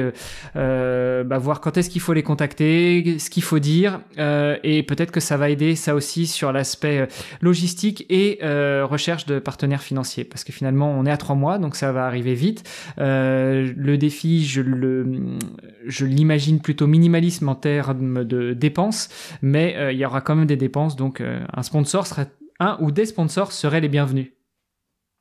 bah, 0.56 1.38
voir 1.38 1.62
quand 1.62 1.78
est-ce 1.78 1.90
qu'il 1.90 2.02
faut 2.02 2.14
les 2.14 2.24
contacter, 2.24 3.18
ce 3.20 3.30
qu'il 3.30 3.44
faut 3.44 3.60
dire 3.60 4.00
et 4.18 4.84
peut-être 4.84 5.07
que 5.12 5.20
ça 5.20 5.38
va 5.38 5.50
aider 5.50 5.76
ça 5.76 5.96
aussi 5.96 6.28
sur 6.28 6.52
l'aspect 6.52 7.00
euh, 7.00 7.06
logistique 7.42 8.06
et 8.10 8.40
euh, 8.44 8.86
recherche 8.86 9.26
de 9.26 9.40
partenaires 9.40 9.82
financiers 9.82 10.24
parce 10.24 10.44
que 10.44 10.52
finalement 10.52 10.92
on 10.92 11.06
est 11.06 11.12
à 11.12 11.18
trois 11.18 11.36
mois 11.36 11.58
donc 11.58 11.76
ça 11.76 11.92
va 11.92 12.06
arriver 12.06 12.34
vite. 12.34 12.64
Euh, 13.00 13.74
le 13.76 13.98
défi, 13.98 14.46
je 14.46 14.62
le, 14.62 15.38
je 15.86 16.06
l'imagine 16.06 16.62
plutôt 16.62 16.88
minimalisme 16.88 17.50
en 17.50 17.56
termes 17.56 18.24
de 18.24 18.54
dépenses, 18.54 19.10
mais 19.42 19.94
il 19.94 19.98
y 19.98 20.06
aura 20.06 20.22
quand 20.22 20.36
même 20.36 20.48
des 20.48 20.58
dépenses 20.58 20.96
donc 20.96 21.22
un 21.22 21.64
sponsor 21.64 22.08
serait 22.08 22.28
un 22.60 22.78
ou 22.82 22.92
des 22.92 23.06
sponsors 23.06 23.52
seraient 23.52 23.82
les 23.82 23.90
bienvenus. 23.90 24.34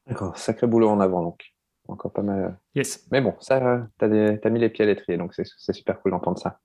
D'accord, 0.07 0.37
sacré 0.39 0.67
boulot 0.67 0.89
en 0.89 1.01
avant 1.01 1.23
donc. 1.23 1.53
Encore 1.89 2.13
pas 2.13 2.23
mal. 2.23 2.59
Yes. 2.75 3.07
Mais 3.13 3.21
bon, 3.21 3.35
ça, 3.39 3.87
t'as, 3.99 4.07
as 4.07 4.51
mis 4.51 4.59
les 4.59 4.69
pieds 4.69 4.85
à 4.85 4.89
l'étrier, 4.89 5.17
donc 5.19 5.35
c'est 5.35 5.73
super 5.73 6.01
cool 6.01 6.11
d'entendre 6.13 6.39
ça. 6.39 6.59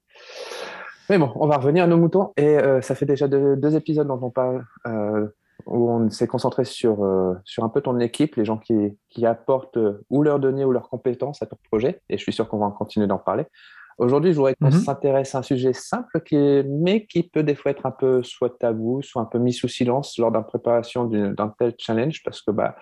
Mais 1.11 1.17
bon, 1.17 1.29
on 1.35 1.45
va 1.45 1.57
revenir 1.57 1.83
à 1.83 1.87
nos 1.87 1.97
moutons. 1.97 2.31
Et 2.37 2.57
euh, 2.57 2.79
ça 2.79 2.95
fait 2.95 3.05
déjà 3.05 3.27
deux, 3.27 3.75
épisodes 3.75 4.07
dont 4.07 4.19
on 4.21 4.29
parle, 4.29 4.65
euh, 4.87 5.27
où 5.65 5.91
on 5.91 6.09
s'est 6.09 6.25
concentré 6.25 6.63
sur, 6.63 7.03
euh, 7.03 7.33
sur 7.43 7.65
un 7.65 7.69
peu 7.69 7.81
ton 7.81 7.99
équipe, 7.99 8.37
les 8.37 8.45
gens 8.45 8.57
qui, 8.57 8.97
qui 9.09 9.25
apportent 9.25 9.77
ou 10.09 10.23
leurs 10.23 10.39
données 10.39 10.63
ou 10.63 10.71
leurs 10.71 10.87
compétences 10.87 11.41
à 11.41 11.47
ton 11.47 11.57
projet. 11.69 12.01
Et 12.07 12.17
je 12.17 12.23
suis 12.23 12.31
sûr 12.31 12.47
qu'on 12.47 12.59
va 12.59 12.69
continuer 12.71 13.07
d'en 13.07 13.17
parler. 13.17 13.43
Aujourd'hui, 14.01 14.31
je 14.31 14.37
voudrais 14.37 14.55
qu'on 14.55 14.71
mhm. 14.71 14.81
s'intéresse 14.81 15.35
à 15.35 15.37
un 15.37 15.43
sujet 15.43 15.73
simple, 15.73 16.21
qui 16.21 16.35
est, 16.35 16.63
mais 16.63 17.05
qui 17.05 17.21
peut 17.21 17.43
des 17.43 17.53
fois 17.53 17.69
être 17.69 17.85
un 17.85 17.91
peu 17.91 18.23
soit 18.23 18.57
tabou, 18.57 19.03
soit 19.03 19.21
un 19.21 19.25
peu 19.25 19.37
mis 19.37 19.53
sous 19.53 19.67
silence 19.67 20.17
lors 20.17 20.31
d'une 20.31 20.43
préparation 20.43 21.05
d'un 21.05 21.53
tel 21.59 21.75
challenge, 21.77 22.23
parce 22.25 22.41
que 22.41 22.49
bah, 22.49 22.75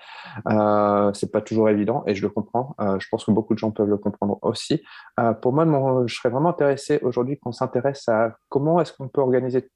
euh, 0.50 1.12
c'est 1.14 1.30
pas 1.30 1.42
toujours 1.42 1.68
évident, 1.68 2.06
et 2.08 2.16
je 2.16 2.22
le 2.22 2.30
comprends. 2.30 2.74
Euh, 2.80 2.98
je 3.02 3.08
pense 3.12 3.26
que 3.26 3.32
beaucoup 3.32 3.54
de 3.54 3.60
gens 3.60 3.72
peuvent 3.72 3.90
le 3.90 3.98
comprendre 3.98 4.40
aussi. 4.44 4.82
Euh, 5.20 5.34
pour 5.34 5.52
moi, 5.52 5.66
je 6.06 6.16
serais 6.16 6.30
vraiment 6.30 6.52
intéressé 6.52 7.00
aujourd'hui 7.02 7.38
qu'on 7.38 7.52
s'intéresse 7.52 8.08
à 8.08 8.38
comment 8.48 8.80
est-ce 8.80 8.94
qu'on 8.94 9.10
peut 9.10 9.20
organiser 9.20 9.70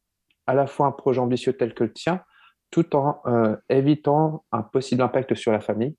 à 0.48 0.54
la 0.54 0.66
fois 0.66 0.86
un 0.86 0.92
projet 0.94 1.20
ambitieux 1.20 1.52
tel 1.52 1.74
que 1.74 1.84
le 1.84 1.92
tien, 1.92 2.22
tout 2.72 2.96
en 2.96 3.20
euh, 3.26 3.58
évitant 3.68 4.46
un 4.54 4.62
possible 4.62 5.02
impact 5.02 5.36
sur 5.36 5.52
la 5.52 5.60
famille. 5.60 5.98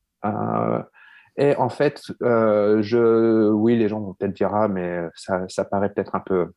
Et 1.36 1.56
en 1.56 1.68
fait, 1.68 2.02
euh, 2.22 2.82
je, 2.82 3.50
oui, 3.50 3.76
les 3.76 3.88
gens 3.88 4.00
vont 4.00 4.14
peut-être 4.14 4.34
dire 4.34 4.54
ah, 4.54 4.68
mais 4.68 5.00
ça, 5.14 5.42
ça 5.48 5.64
paraît 5.64 5.92
peut-être 5.92 6.14
un 6.14 6.20
peu 6.20 6.52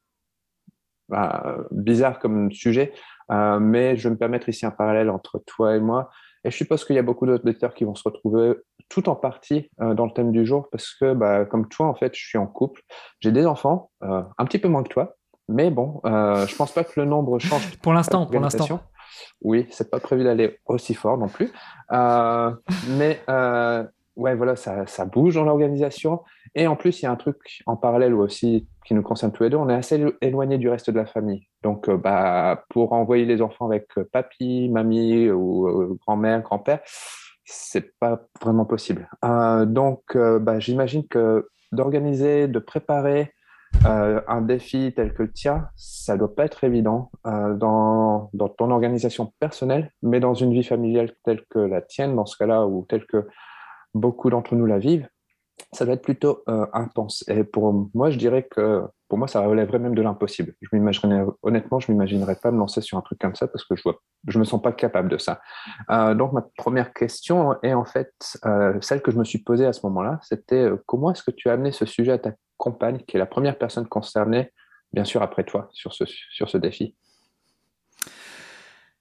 bah, 1.10 1.57
bizarre 1.72 2.19
comme 2.19 2.51
sujet, 2.51 2.93
euh, 3.31 3.60
mais 3.60 3.98
je 3.98 4.07
vais 4.07 4.13
me 4.13 4.17
permettre 4.17 4.50
ici 4.50 4.65
un 4.65 4.72
parallèle 4.72 5.10
entre 5.10 5.41
toi 5.46 5.75
et 5.75 5.79
moi. 5.79 6.10
Et 6.43 6.51
je 6.51 6.55
suppose 6.55 6.86
qu'il 6.86 6.96
y 6.96 7.00
a 7.00 7.03
beaucoup 7.03 7.25
d'autres 7.25 7.74
qui 7.74 7.84
vont 7.84 7.96
se 7.96 8.03
retrouver 8.03 8.55
tout 8.89 9.10
en 9.10 9.15
partie 9.15 9.69
euh, 9.81 9.93
dans 9.93 10.05
le 10.05 10.12
thème 10.12 10.31
du 10.31 10.46
jour 10.46 10.69
parce 10.72 10.93
que, 10.93 11.13
bah, 11.13 11.46
comme 11.46 11.67
toi, 11.67 11.88
en 11.88 11.96
fait, 11.96 12.13
je 12.15 12.25
suis 12.25 12.38
en 12.38 12.48
couple, 12.48 12.81
j'ai 13.19 13.31
des 13.31 13.46
enfants, 13.46 13.91
un 14.01 14.46
petit 14.46 14.60
peu 14.60 14.67
moins 14.67 14.84
que 14.84 14.89
toi, 14.89 15.15
mais 15.50 15.72
bon, 15.72 16.01
je 16.05 16.55
pense 16.55 16.72
pas 16.72 16.84
que 16.84 17.00
le 17.00 17.05
nombre 17.05 17.39
change. 17.39 17.77
pour 17.81 17.93
l'instant, 17.93 18.27
pour 18.27 18.39
l'instant. 18.39 18.81
Oui, 19.41 19.67
c'est 19.69 19.89
pas 19.89 20.00
prévu 20.00 20.24
d'aller 20.24 20.60
aussi 20.65 20.93
fort 20.93 21.17
non 21.17 21.27
plus, 21.27 21.51
euh, 21.91 22.51
mais 22.98 23.22
ouais, 24.17 24.36
voilà, 24.36 24.55
ça, 24.55 24.86
ça 24.88 25.05
bouge 25.05 25.36
dans 25.36 25.43
l'organisation. 25.43 26.21
Et 26.55 26.67
en 26.67 26.75
plus, 26.75 27.01
il 27.01 27.03
y 27.03 27.05
a 27.05 27.12
un 27.12 27.15
truc 27.15 27.62
en 27.65 27.77
parallèle 27.77 28.13
aussi 28.13 28.67
qui 28.86 28.93
nous 28.93 29.03
concerne 29.03 29.31
tous 29.31 29.43
les 29.43 29.50
deux. 29.50 29.57
On 29.57 29.69
est 29.69 29.75
assez 29.75 30.03
éloigné 30.21 30.57
du 30.57 30.69
reste 30.69 30.89
de 30.89 30.97
la 30.97 31.05
famille. 31.05 31.47
Donc, 31.63 31.88
euh, 31.88 31.97
bah, 31.97 32.63
pour 32.69 32.93
envoyer 32.93 33.25
les 33.25 33.41
enfants 33.41 33.67
avec 33.67 33.88
euh, 33.97 34.09
papy, 34.12 34.69
mamie 34.69 35.29
ou 35.29 35.67
euh, 35.67 35.97
grand-mère, 36.05 36.41
grand-père, 36.41 36.79
c'est 37.45 37.97
pas 38.00 38.21
vraiment 38.41 38.65
possible. 38.65 39.07
donc, 39.67 40.01
bah, 40.17 40.59
j'imagine 40.59 41.07
que 41.07 41.47
d'organiser, 41.71 42.50
de 42.50 42.59
préparer 42.59 43.31
un 43.86 44.41
défi 44.41 44.91
tel 44.93 45.13
que 45.13 45.24
le 45.24 45.31
tien, 45.31 45.69
ça 45.77 46.17
doit 46.17 46.36
pas 46.36 46.43
être 46.43 46.65
évident 46.65 47.09
dans, 47.24 48.29
dans 48.33 48.50
ton 48.50 48.69
organisation 48.69 49.31
personnelle, 49.39 49.93
mais 50.01 50.19
dans 50.19 50.33
une 50.33 50.51
vie 50.51 50.63
familiale 50.63 51.13
telle 51.24 51.45
que 51.50 51.59
la 51.59 51.81
tienne, 51.81 52.17
dans 52.17 52.25
ce 52.25 52.36
cas-là, 52.36 52.67
ou 52.67 52.86
telle 52.89 53.05
que 53.05 53.25
beaucoup 53.94 54.29
d'entre 54.29 54.56
nous 54.56 54.65
la 54.65 54.79
vivent, 54.79 55.08
ça 55.72 55.86
doit 55.86 55.96
être 55.96 56.03
plutôt 56.03 56.44
euh, 56.50 56.65
intense. 56.74 57.24
Et 57.27 57.44
pour 57.44 57.89
moi, 57.94 58.10
je 58.10 58.17
dirais 58.17 58.44
que 58.44 58.84
pour 59.10 59.17
moi, 59.17 59.27
ça 59.27 59.41
relèverait 59.41 59.79
même 59.79 59.96
de 59.96 60.01
l'impossible. 60.01 60.53
M'imaginerais, 60.72 61.25
honnêtement, 61.41 61.79
je 61.79 61.91
m'imaginerais 61.91 62.36
pas 62.36 62.51
me 62.51 62.58
lancer 62.58 62.82
sur 62.82 62.98
un 62.98 63.01
truc 63.01 63.20
comme 63.20 63.36
ça 63.36 63.48
parce 63.48 63.63
que 63.63 63.75
je 63.75 63.84
vois, 63.84 64.01
je 64.27 64.38
me 64.38 64.44
sens 64.44 64.62
pas 64.62 64.72
capable 64.72 65.10
de 65.10 65.17
ça. 65.17 65.39
Euh, 65.89 66.13
donc, 66.13 66.34
ma 66.34 66.46
première 66.58 66.94
question 66.94 67.56
est 67.63 67.74
en 67.74 67.86
fait 67.86 68.12
euh, 68.46 68.77
celle 68.82 69.01
que 69.01 69.12
je 69.12 69.17
me 69.17 69.24
suis 69.24 69.39
posée 69.39 69.65
à 69.65 69.74
ce 69.74 69.86
moment-là. 69.88 70.20
C'était 70.24 70.70
comment 70.86 71.12
est-ce 71.12 71.24
que 71.24 71.32
tu 71.32 71.50
as 71.50 71.53
amené 71.53 71.72
ce 71.72 71.86
sujet 71.86 72.12
à 72.12 72.17
ta 72.17 72.34
compagne, 72.58 73.00
qui 73.08 73.15
est 73.15 73.20
la 73.20 73.25
première 73.25 73.58
personne 73.58 73.88
concernée, 73.88 74.51
bien 74.94 75.06
sûr 75.06 75.22
après 75.22 75.44
toi, 75.44 75.70
sur 75.72 75.94
ce, 75.94 76.03
sur 76.06 76.50
ce 76.50 76.58
défi? 76.58 76.96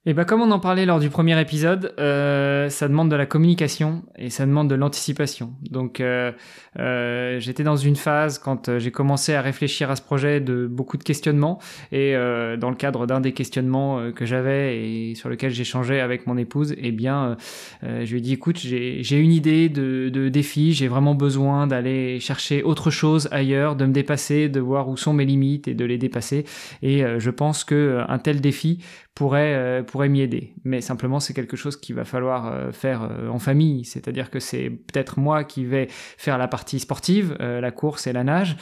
Et 0.09 0.13
bah 0.13 0.23
comme 0.23 0.41
on 0.41 0.51
en 0.51 0.59
parlait 0.61 0.85
lors 0.85 1.01
du 1.01 1.09
premier 1.09 1.37
épisode, 1.41 1.93
euh, 1.99 2.69
ça 2.69 2.87
demande 2.87 3.11
de 3.11 3.17
la 3.17 3.25
communication 3.25 4.03
et 4.17 4.29
ça 4.29 4.45
demande 4.45 4.69
de 4.69 4.75
l'anticipation. 4.75 5.51
Donc 5.69 5.99
euh, 5.99 6.31
euh, 6.79 7.41
j'étais 7.41 7.63
dans 7.63 7.75
une 7.75 7.97
phase 7.97 8.39
quand 8.39 8.77
j'ai 8.77 8.89
commencé 8.89 9.33
à 9.33 9.41
réfléchir 9.41 9.91
à 9.91 9.97
ce 9.97 10.01
projet 10.01 10.39
de 10.39 10.65
beaucoup 10.65 10.95
de 10.95 11.03
questionnements 11.03 11.59
et 11.91 12.13
dans 12.13 12.69
le 12.69 12.77
cadre 12.77 13.05
d'un 13.05 13.19
des 13.19 13.33
questionnements 13.33 14.13
que 14.13 14.25
j'avais 14.25 14.77
et 14.77 15.15
sur 15.15 15.27
lequel 15.27 15.51
j'échangeais 15.51 15.99
avec 15.99 16.25
mon 16.25 16.37
épouse, 16.37 16.73
eh 16.77 16.93
bien 16.93 17.35
je 17.83 18.09
lui 18.09 18.19
ai 18.19 18.21
dit 18.21 18.31
écoute 18.31 18.59
j'ai 18.59 19.17
une 19.17 19.33
idée 19.33 19.67
de, 19.67 20.07
de 20.07 20.29
défi, 20.29 20.71
j'ai 20.71 20.87
vraiment 20.87 21.15
besoin 21.15 21.67
d'aller 21.67 22.21
chercher 22.21 22.63
autre 22.63 22.91
chose 22.91 23.27
ailleurs, 23.31 23.75
de 23.75 23.85
me 23.85 23.91
dépasser, 23.91 24.47
de 24.47 24.61
voir 24.61 24.87
où 24.87 24.95
sont 24.95 25.11
mes 25.11 25.25
limites 25.25 25.67
et 25.67 25.73
de 25.73 25.83
les 25.83 25.97
dépasser. 25.97 26.45
Et 26.81 27.03
je 27.17 27.29
pense 27.29 27.65
que 27.65 28.05
un 28.07 28.19
tel 28.19 28.39
défi 28.39 28.79
pourrait, 29.17 29.55
euh, 29.55 29.81
pourrait 29.81 30.09
m'y 30.09 30.21
aider. 30.21 30.53
Mais 30.63 30.79
simplement, 30.79 31.19
c'est 31.19 31.33
quelque 31.33 31.57
chose 31.57 31.75
qu'il 31.75 31.95
va 31.95 32.05
falloir 32.05 32.51
euh, 32.53 32.71
faire 32.71 33.01
euh, 33.01 33.29
en 33.29 33.39
famille. 33.39 33.83
C'est-à-dire 33.83 34.29
que 34.29 34.39
c'est 34.39 34.69
peut-être 34.69 35.19
moi 35.19 35.43
qui 35.43 35.65
vais 35.65 35.87
faire 35.89 36.37
la 36.37 36.47
partie 36.47 36.79
sportive, 36.79 37.35
la 37.39 37.71
course 37.71 38.05
et 38.05 38.13
la 38.13 38.23
nage, 38.23 38.57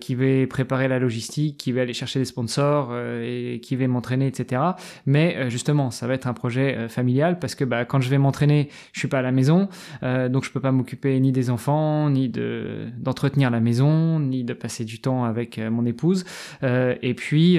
qui 0.00 0.14
vais 0.14 0.46
préparer 0.46 0.88
la 0.88 0.98
logistique, 0.98 1.56
qui 1.56 1.72
vais 1.72 1.82
aller 1.82 1.92
chercher 1.92 2.18
des 2.18 2.24
sponsors 2.24 2.96
et 2.96 3.60
qui 3.62 3.76
vais 3.76 3.86
m'entraîner, 3.86 4.26
etc. 4.26 4.62
Mais 5.06 5.50
justement, 5.50 5.90
ça 5.90 6.06
va 6.06 6.14
être 6.14 6.26
un 6.26 6.32
projet 6.32 6.88
familial 6.88 7.38
parce 7.38 7.54
que 7.54 7.64
bah, 7.64 7.84
quand 7.84 8.00
je 8.00 8.08
vais 8.08 8.18
m'entraîner, 8.18 8.68
je 8.92 9.00
suis 9.00 9.08
pas 9.08 9.18
à 9.18 9.22
la 9.22 9.32
maison, 9.32 9.68
donc 10.02 10.44
je 10.44 10.50
peux 10.50 10.60
pas 10.60 10.72
m'occuper 10.72 11.18
ni 11.20 11.32
des 11.32 11.50
enfants, 11.50 12.10
ni 12.10 12.28
de 12.28 12.88
d'entretenir 12.98 13.50
la 13.50 13.60
maison, 13.60 14.18
ni 14.18 14.44
de 14.44 14.54
passer 14.54 14.84
du 14.84 15.00
temps 15.00 15.24
avec 15.24 15.58
mon 15.58 15.84
épouse. 15.84 16.24
et 16.62 17.14
puis, 17.14 17.58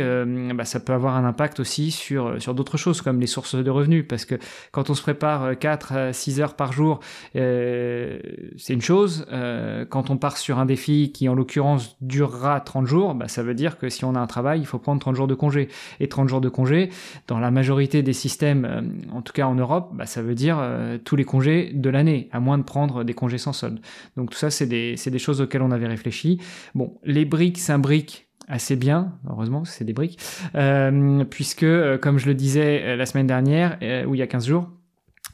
bah, 0.53 0.65
ça 0.65 0.79
peut 0.79 0.93
avoir 0.93 1.15
un 1.15 1.25
impact 1.25 1.59
aussi 1.59 2.00
sur 2.01 2.53
d'autres 2.53 2.77
choses 2.77 3.01
comme 3.01 3.19
les 3.19 3.27
sources 3.27 3.55
de 3.55 3.69
revenus. 3.69 4.05
Parce 4.07 4.25
que 4.25 4.35
quand 4.71 4.89
on 4.89 4.93
se 4.93 5.01
prépare 5.01 5.57
4 5.57 5.93
à 5.93 6.13
6 6.13 6.41
heures 6.41 6.55
par 6.55 6.73
jour, 6.73 6.99
euh, 7.35 8.19
c'est 8.57 8.73
une 8.73 8.81
chose. 8.81 9.25
Euh, 9.31 9.85
quand 9.85 10.09
on 10.09 10.17
part 10.17 10.37
sur 10.37 10.59
un 10.59 10.65
défi 10.65 11.11
qui, 11.13 11.29
en 11.29 11.35
l'occurrence, 11.35 11.97
durera 12.01 12.59
30 12.59 12.87
jours, 12.87 13.15
bah, 13.15 13.27
ça 13.27 13.43
veut 13.43 13.53
dire 13.53 13.77
que 13.77 13.89
si 13.89 14.05
on 14.05 14.15
a 14.15 14.19
un 14.19 14.27
travail, 14.27 14.59
il 14.59 14.65
faut 14.65 14.79
prendre 14.79 14.99
30 14.99 15.15
jours 15.15 15.27
de 15.27 15.35
congé. 15.35 15.69
Et 15.99 16.07
30 16.07 16.29
jours 16.29 16.41
de 16.41 16.49
congé, 16.49 16.89
dans 17.27 17.39
la 17.39 17.51
majorité 17.51 18.03
des 18.03 18.13
systèmes, 18.13 18.65
euh, 18.65 18.81
en 19.15 19.21
tout 19.21 19.33
cas 19.33 19.45
en 19.45 19.55
Europe, 19.55 19.91
bah, 19.93 20.05
ça 20.05 20.21
veut 20.21 20.35
dire 20.35 20.61
tous 21.05 21.15
les 21.15 21.23
congés 21.23 21.71
de 21.73 21.89
l'année, 21.89 22.29
à 22.31 22.39
moins 22.39 22.57
de 22.57 22.63
prendre 22.63 23.03
des 23.03 23.13
congés 23.13 23.37
sans 23.37 23.53
solde. 23.53 23.79
Donc 24.17 24.31
tout 24.31 24.37
ça, 24.37 24.49
c'est 24.49 24.65
des, 24.65 24.95
des 24.95 25.19
choses 25.19 25.41
auxquelles 25.41 25.61
on 25.61 25.71
avait 25.71 25.87
réfléchi. 25.87 26.39
Bon, 26.75 26.97
les 27.03 27.25
briques 27.25 27.57
s'imbriquent 27.57 28.30
assez 28.51 28.75
bien, 28.75 29.13
heureusement, 29.29 29.65
c'est 29.65 29.85
des 29.85 29.93
briques, 29.93 30.19
euh, 30.55 31.23
puisque, 31.23 31.63
euh, 31.63 31.97
comme 31.97 32.19
je 32.19 32.27
le 32.27 32.35
disais 32.35 32.83
euh, 32.83 32.95
la 32.97 33.05
semaine 33.05 33.27
dernière, 33.27 33.77
ou 34.07 34.13
il 34.13 34.17
y 34.17 34.21
a 34.21 34.27
15 34.27 34.45
jours, 34.45 34.69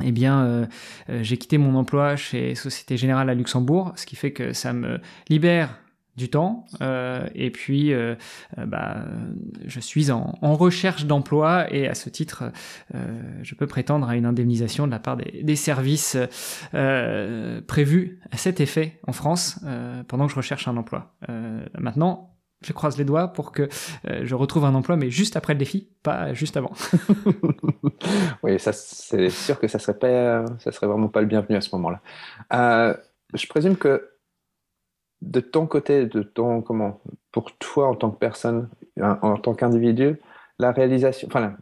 eh 0.03 0.11
bien, 0.11 0.67
j'ai 1.09 1.37
quitté 1.37 1.57
mon 1.57 1.73
emploi 1.75 2.15
chez 2.15 2.53
Société 2.53 2.97
Générale 2.97 3.31
à 3.31 3.33
Luxembourg, 3.33 3.93
ce 3.95 4.05
qui 4.05 4.15
fait 4.15 4.31
que 4.31 4.53
ça 4.53 4.71
me 4.71 4.99
libère 5.27 5.79
du 6.17 6.29
temps 6.29 6.65
et 7.33 7.49
puis 7.49 7.93
bah, 8.57 9.05
je 9.65 9.79
suis 9.79 10.11
en, 10.11 10.35
recherche 10.41 11.05
d'emploi 11.05 11.73
et 11.73 11.87
à 11.87 11.95
ce 11.95 12.09
titre 12.09 12.51
je 12.93 13.55
peux 13.55 13.65
prétendre 13.65 14.07
à 14.07 14.15
une 14.15 14.27
indemnisation 14.27 14.85
de 14.85 14.91
la 14.91 14.99
part 14.99 15.17
des, 15.17 15.41
des 15.41 15.55
services 15.55 16.15
prévus 17.65 18.19
à 18.29 18.37
cet 18.37 18.59
effet 18.59 18.99
en 19.07 19.13
France 19.13 19.59
pendant 20.07 20.27
que 20.27 20.31
je 20.31 20.37
recherche 20.37 20.67
un 20.67 20.77
emploi. 20.77 21.15
maintenant 21.79 22.36
je 22.61 22.73
croise 22.73 22.97
les 22.97 23.05
doigts 23.05 23.27
pour 23.27 23.51
que 23.51 23.63
euh, 24.07 24.21
je 24.23 24.35
retrouve 24.35 24.65
un 24.65 24.73
emploi, 24.73 24.97
mais 24.97 25.11
juste 25.11 25.35
après 25.35 25.53
le 25.53 25.59
défi, 25.59 25.89
pas 26.03 26.33
juste 26.33 26.57
avant. 26.57 26.71
oui, 28.43 28.59
ça, 28.59 28.73
c'est 28.73 29.29
sûr 29.29 29.59
que 29.59 29.67
ça 29.67 29.79
serait 29.79 29.97
pas, 29.97 30.45
ça 30.59 30.71
serait 30.71 30.87
vraiment 30.87 31.07
pas 31.07 31.21
le 31.21 31.27
bienvenu 31.27 31.55
à 31.55 31.61
ce 31.61 31.75
moment-là. 31.75 32.01
Euh, 32.53 32.95
je 33.33 33.47
présume 33.47 33.77
que 33.77 34.09
de 35.21 35.39
ton 35.39 35.67
côté, 35.67 36.05
de 36.05 36.23
ton 36.23 36.61
comment, 36.61 37.01
pour 37.31 37.55
toi 37.57 37.87
en 37.89 37.95
tant 37.95 38.11
que 38.11 38.17
personne, 38.17 38.69
en, 38.99 39.37
tant 39.37 39.53
qu'individu, 39.53 40.19
la 40.59 40.71
réalisation, 40.71 41.27
enfin 41.27 41.55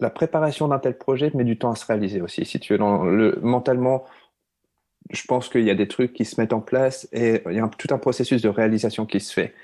la, 0.00 0.10
préparation 0.10 0.68
d'un 0.68 0.78
tel 0.78 0.96
projet 0.98 1.30
met 1.34 1.44
du 1.44 1.58
temps 1.58 1.72
à 1.72 1.76
se 1.76 1.86
réaliser 1.86 2.20
aussi. 2.20 2.44
Si 2.44 2.58
dans 2.76 3.04
le 3.04 3.38
mentalement, 3.42 4.04
je 5.10 5.24
pense 5.26 5.48
qu'il 5.48 5.62
y 5.62 5.70
a 5.70 5.74
des 5.74 5.88
trucs 5.88 6.12
qui 6.12 6.24
se 6.24 6.40
mettent 6.40 6.52
en 6.52 6.60
place 6.60 7.08
et 7.12 7.42
il 7.48 7.56
y 7.56 7.60
a 7.60 7.68
tout 7.68 7.92
un 7.94 7.98
processus 7.98 8.42
de 8.42 8.48
réalisation 8.48 9.06
qui 9.06 9.20
se 9.20 9.32
fait 9.32 9.54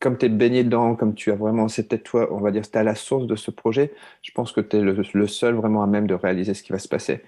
comme 0.00 0.16
tu 0.18 0.26
es 0.26 0.28
baigné 0.28 0.64
dedans, 0.64 0.96
comme 0.96 1.14
tu 1.14 1.30
as 1.30 1.36
vraiment, 1.36 1.68
c'est 1.68 1.86
peut-être 1.88 2.04
toi, 2.04 2.28
on 2.32 2.40
va 2.40 2.50
dire, 2.50 2.68
tu 2.68 2.76
à 2.78 2.82
la 2.82 2.94
source 2.94 3.26
de 3.26 3.36
ce 3.36 3.50
projet, 3.50 3.92
je 4.22 4.32
pense 4.32 4.52
que 4.52 4.60
tu 4.60 4.76
es 4.76 4.80
le, 4.80 5.26
seul 5.26 5.54
vraiment 5.54 5.82
à 5.82 5.86
même 5.86 6.06
de 6.06 6.14
réaliser 6.14 6.54
ce 6.54 6.62
qui 6.62 6.72
va 6.72 6.78
se 6.78 6.88
passer. 6.88 7.22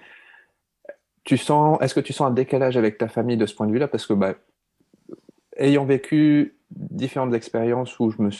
Tu 1.23 1.37
sens, 1.37 1.77
est-ce 1.81 1.93
que 1.93 1.99
tu 1.99 2.11
sens 2.11 2.27
un 2.27 2.33
décalage 2.33 2.75
avec 2.75 2.97
ta 2.97 3.07
famille 3.07 3.37
de 3.37 3.45
ce 3.45 3.55
point 3.55 3.67
de 3.67 3.71
vue-là? 3.71 3.87
Parce 3.87 4.07
que, 4.07 4.13
bah, 4.13 4.33
ayant 5.57 5.85
vécu 5.85 6.55
différentes 6.71 7.33
expériences 7.33 7.99
où 7.99 8.09
je 8.09 8.21
me 8.21 8.31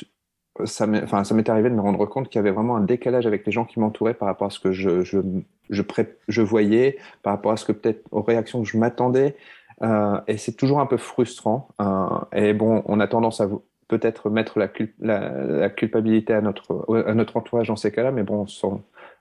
ça 0.65 0.85
m'est 0.85 1.49
arrivé 1.49 1.69
de 1.69 1.75
me 1.75 1.81
rendre 1.81 2.05
compte 2.05 2.29
qu'il 2.29 2.37
y 2.37 2.39
avait 2.39 2.51
vraiment 2.51 2.75
un 2.75 2.81
décalage 2.81 3.25
avec 3.25 3.45
les 3.45 3.51
gens 3.51 3.65
qui 3.65 3.79
m'entouraient 3.79 4.13
par 4.13 4.27
rapport 4.27 4.47
à 4.47 4.49
ce 4.51 4.59
que 4.59 4.71
je, 4.71 6.41
voyais, 6.41 6.97
par 7.23 7.33
rapport 7.33 7.51
à 7.51 7.57
ce 7.57 7.65
que 7.65 7.71
peut-être 7.71 8.03
aux 8.11 8.21
réactions 8.21 8.61
que 8.61 8.67
je 8.67 8.77
m'attendais. 8.77 9.35
Euh, 9.81 10.21
et 10.27 10.37
c'est 10.37 10.53
toujours 10.53 10.79
un 10.79 10.85
peu 10.85 10.97
frustrant. 10.97 11.69
Euh, 11.81 12.07
et 12.33 12.53
bon, 12.53 12.83
on 12.85 12.99
a 12.99 13.07
tendance 13.07 13.41
à, 13.41 13.49
peut-être 13.87 14.29
mettre 14.29 14.59
la, 14.59 14.69
la, 14.99 15.69
culpabilité 15.69 16.33
à 16.33 16.41
notre, 16.41 16.85
à 17.07 17.13
notre 17.13 17.37
entourage 17.37 17.67
dans 17.67 17.75
ces 17.75 17.91
cas-là, 17.91 18.11
mais 18.11 18.23
bon, 18.23 18.45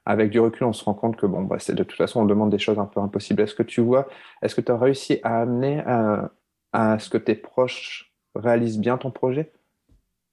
avec 0.06 0.30
du 0.30 0.40
recul, 0.40 0.64
on 0.64 0.72
se 0.72 0.84
rend 0.84 0.94
compte 0.94 1.16
que 1.16 1.26
bon, 1.26 1.42
bah, 1.42 1.56
c'est 1.58 1.74
de 1.74 1.84
toute 1.84 1.96
façon, 1.96 2.20
on 2.20 2.24
demande 2.24 2.50
des 2.50 2.58
choses 2.58 2.78
un 2.78 2.86
peu 2.86 3.00
impossibles. 3.00 3.42
Est-ce 3.42 3.54
que 3.54 3.62
tu 3.62 3.80
vois, 3.80 4.08
est-ce 4.42 4.54
que 4.54 4.60
tu 4.60 4.72
as 4.72 4.78
réussi 4.78 5.20
à 5.22 5.40
amener 5.40 5.80
à, 5.86 6.30
à, 6.72 6.98
ce 6.98 7.08
que 7.08 7.18
tes 7.18 7.34
proches 7.34 8.12
réalisent 8.34 8.78
bien 8.78 8.98
ton 8.98 9.10
projet? 9.10 9.52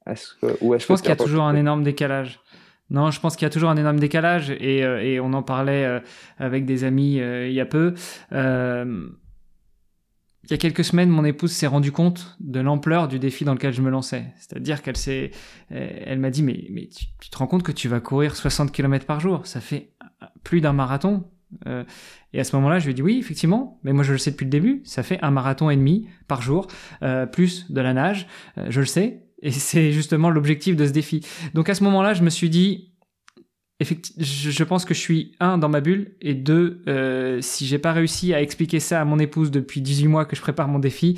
Est-ce 0.07 0.33
que, 0.35 0.57
ou 0.61 0.73
est 0.73 0.79
Je 0.79 0.87
pense 0.87 1.01
qu'il 1.01 1.09
y 1.09 1.13
a 1.13 1.17
toujours 1.17 1.43
un 1.43 1.55
énorme 1.55 1.83
décalage. 1.83 2.39
Non, 2.89 3.11
je 3.11 3.19
pense 3.19 3.35
qu'il 3.35 3.45
y 3.45 3.47
a 3.47 3.51
toujours 3.51 3.69
un 3.69 3.77
énorme 3.77 3.99
décalage 3.99 4.49
et, 4.49 4.83
euh, 4.83 5.03
et 5.03 5.19
on 5.19 5.33
en 5.33 5.43
parlait 5.43 5.85
euh, 5.85 5.99
avec 6.39 6.65
des 6.65 6.83
amis 6.83 7.19
euh, 7.19 7.47
il 7.47 7.53
y 7.53 7.61
a 7.61 7.65
peu. 7.65 7.93
Il 10.45 10.51
y 10.51 10.53
a 10.53 10.57
quelques 10.57 10.83
semaines, 10.83 11.09
mon 11.09 11.25
épouse 11.25 11.51
s'est 11.51 11.67
rendue 11.67 11.91
compte 11.91 12.37
de 12.39 12.59
l'ampleur 12.59 13.07
du 13.07 13.19
défi 13.19 13.45
dans 13.45 13.53
lequel 13.53 13.73
je 13.73 13.81
me 13.81 13.89
lançais. 13.89 14.25
C'est-à-dire 14.37 14.81
qu'elle 14.81 14.97
s'est, 14.97 15.31
elle 15.69 16.19
m'a 16.19 16.29
dit, 16.29 16.43
mais, 16.43 16.89
tu, 17.19 17.29
te 17.29 17.37
rends 17.37 17.45
compte 17.45 17.61
que 17.61 17.71
tu 17.71 17.87
vas 17.87 17.99
courir 17.99 18.35
60 18.35 18.71
km 18.71 19.05
par 19.05 19.19
jour? 19.19 19.45
Ça 19.45 19.61
fait 19.61 19.91
plus 20.43 20.61
d'un 20.61 20.73
marathon. 20.73 21.25
Euh, 21.67 21.83
et 22.33 22.39
à 22.39 22.43
ce 22.43 22.55
moment-là, 22.55 22.79
je 22.79 22.85
lui 22.85 22.91
ai 22.91 22.93
dit 22.93 23.01
oui, 23.01 23.17
effectivement, 23.19 23.79
mais 23.83 23.93
moi 23.93 24.03
je 24.03 24.11
le 24.11 24.17
sais 24.17 24.31
depuis 24.31 24.45
le 24.45 24.51
début, 24.51 24.81
ça 24.85 25.03
fait 25.03 25.19
un 25.21 25.31
marathon 25.31 25.69
et 25.69 25.75
demi 25.75 26.07
par 26.27 26.41
jour, 26.41 26.67
euh, 27.01 27.25
plus 27.25 27.71
de 27.71 27.81
la 27.81 27.93
nage, 27.93 28.27
euh, 28.57 28.67
je 28.69 28.81
le 28.81 28.85
sais, 28.85 29.23
et 29.41 29.51
c'est 29.51 29.91
justement 29.91 30.29
l'objectif 30.29 30.75
de 30.75 30.85
ce 30.85 30.91
défi. 30.91 31.25
Donc 31.53 31.69
à 31.69 31.75
ce 31.75 31.83
moment-là, 31.83 32.13
je 32.13 32.23
me 32.23 32.29
suis 32.29 32.49
dit, 32.49 32.88
je 33.81 34.63
pense 34.63 34.85
que 34.85 34.93
je 34.93 34.99
suis 34.99 35.31
un 35.39 35.57
dans 35.57 35.69
ma 35.69 35.79
bulle 35.81 36.11
et 36.21 36.33
deux, 36.33 36.81
euh, 36.87 37.39
si 37.41 37.65
j'ai 37.65 37.79
pas 37.79 37.93
réussi 37.93 38.33
à 38.33 38.41
expliquer 38.41 38.79
ça 38.79 39.01
à 39.01 39.05
mon 39.05 39.19
épouse 39.19 39.51
depuis 39.51 39.81
18 39.81 40.07
mois 40.07 40.25
que 40.25 40.35
je 40.35 40.41
prépare 40.41 40.67
mon 40.67 40.79
défi, 40.79 41.17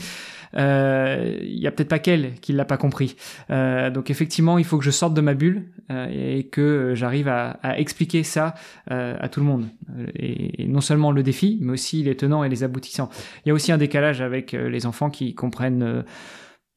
il 0.54 1.60
y 1.60 1.66
a 1.66 1.72
peut-être 1.72 1.88
pas 1.88 2.00
qu'elle 2.00 2.34
qui 2.42 2.52
l'a 2.52 2.66
pas 2.66 2.78
compris. 2.78 3.16
donc 3.50 4.10
effectivement, 4.10 4.58
il 4.58 4.66
faut 4.66 4.78
que 4.78 4.84
je 4.84 4.92
sorte 4.92 5.14
de 5.14 5.22
ma 5.22 5.34
bulle 5.34 5.64
et 5.90 6.44
que 6.52 6.92
j'arrive 6.94 7.30
à, 7.30 7.58
expliquer 7.80 8.24
ça 8.24 8.54
à 8.90 9.30
tout 9.30 9.40
le 9.40 9.46
monde. 9.46 9.68
Et, 10.16 10.64
et, 10.64 10.68
non 10.68 10.82
seulement 10.82 11.14
le 11.14 11.24
défi, 11.24 11.58
mais 11.62 11.72
aussi 11.72 12.04
les 12.04 12.18
tenants 12.18 12.44
et 12.44 12.50
les 12.50 12.64
aboutissants. 12.66 13.10
Il 13.46 13.50
y 13.50 13.52
a 13.52 13.54
aussi 13.54 13.72
un 13.72 13.78
décalage 13.78 14.22
avec 14.22 14.52
les 14.52 14.86
enfants 14.86 15.10
qui 15.10 15.34
comprennent 15.34 16.04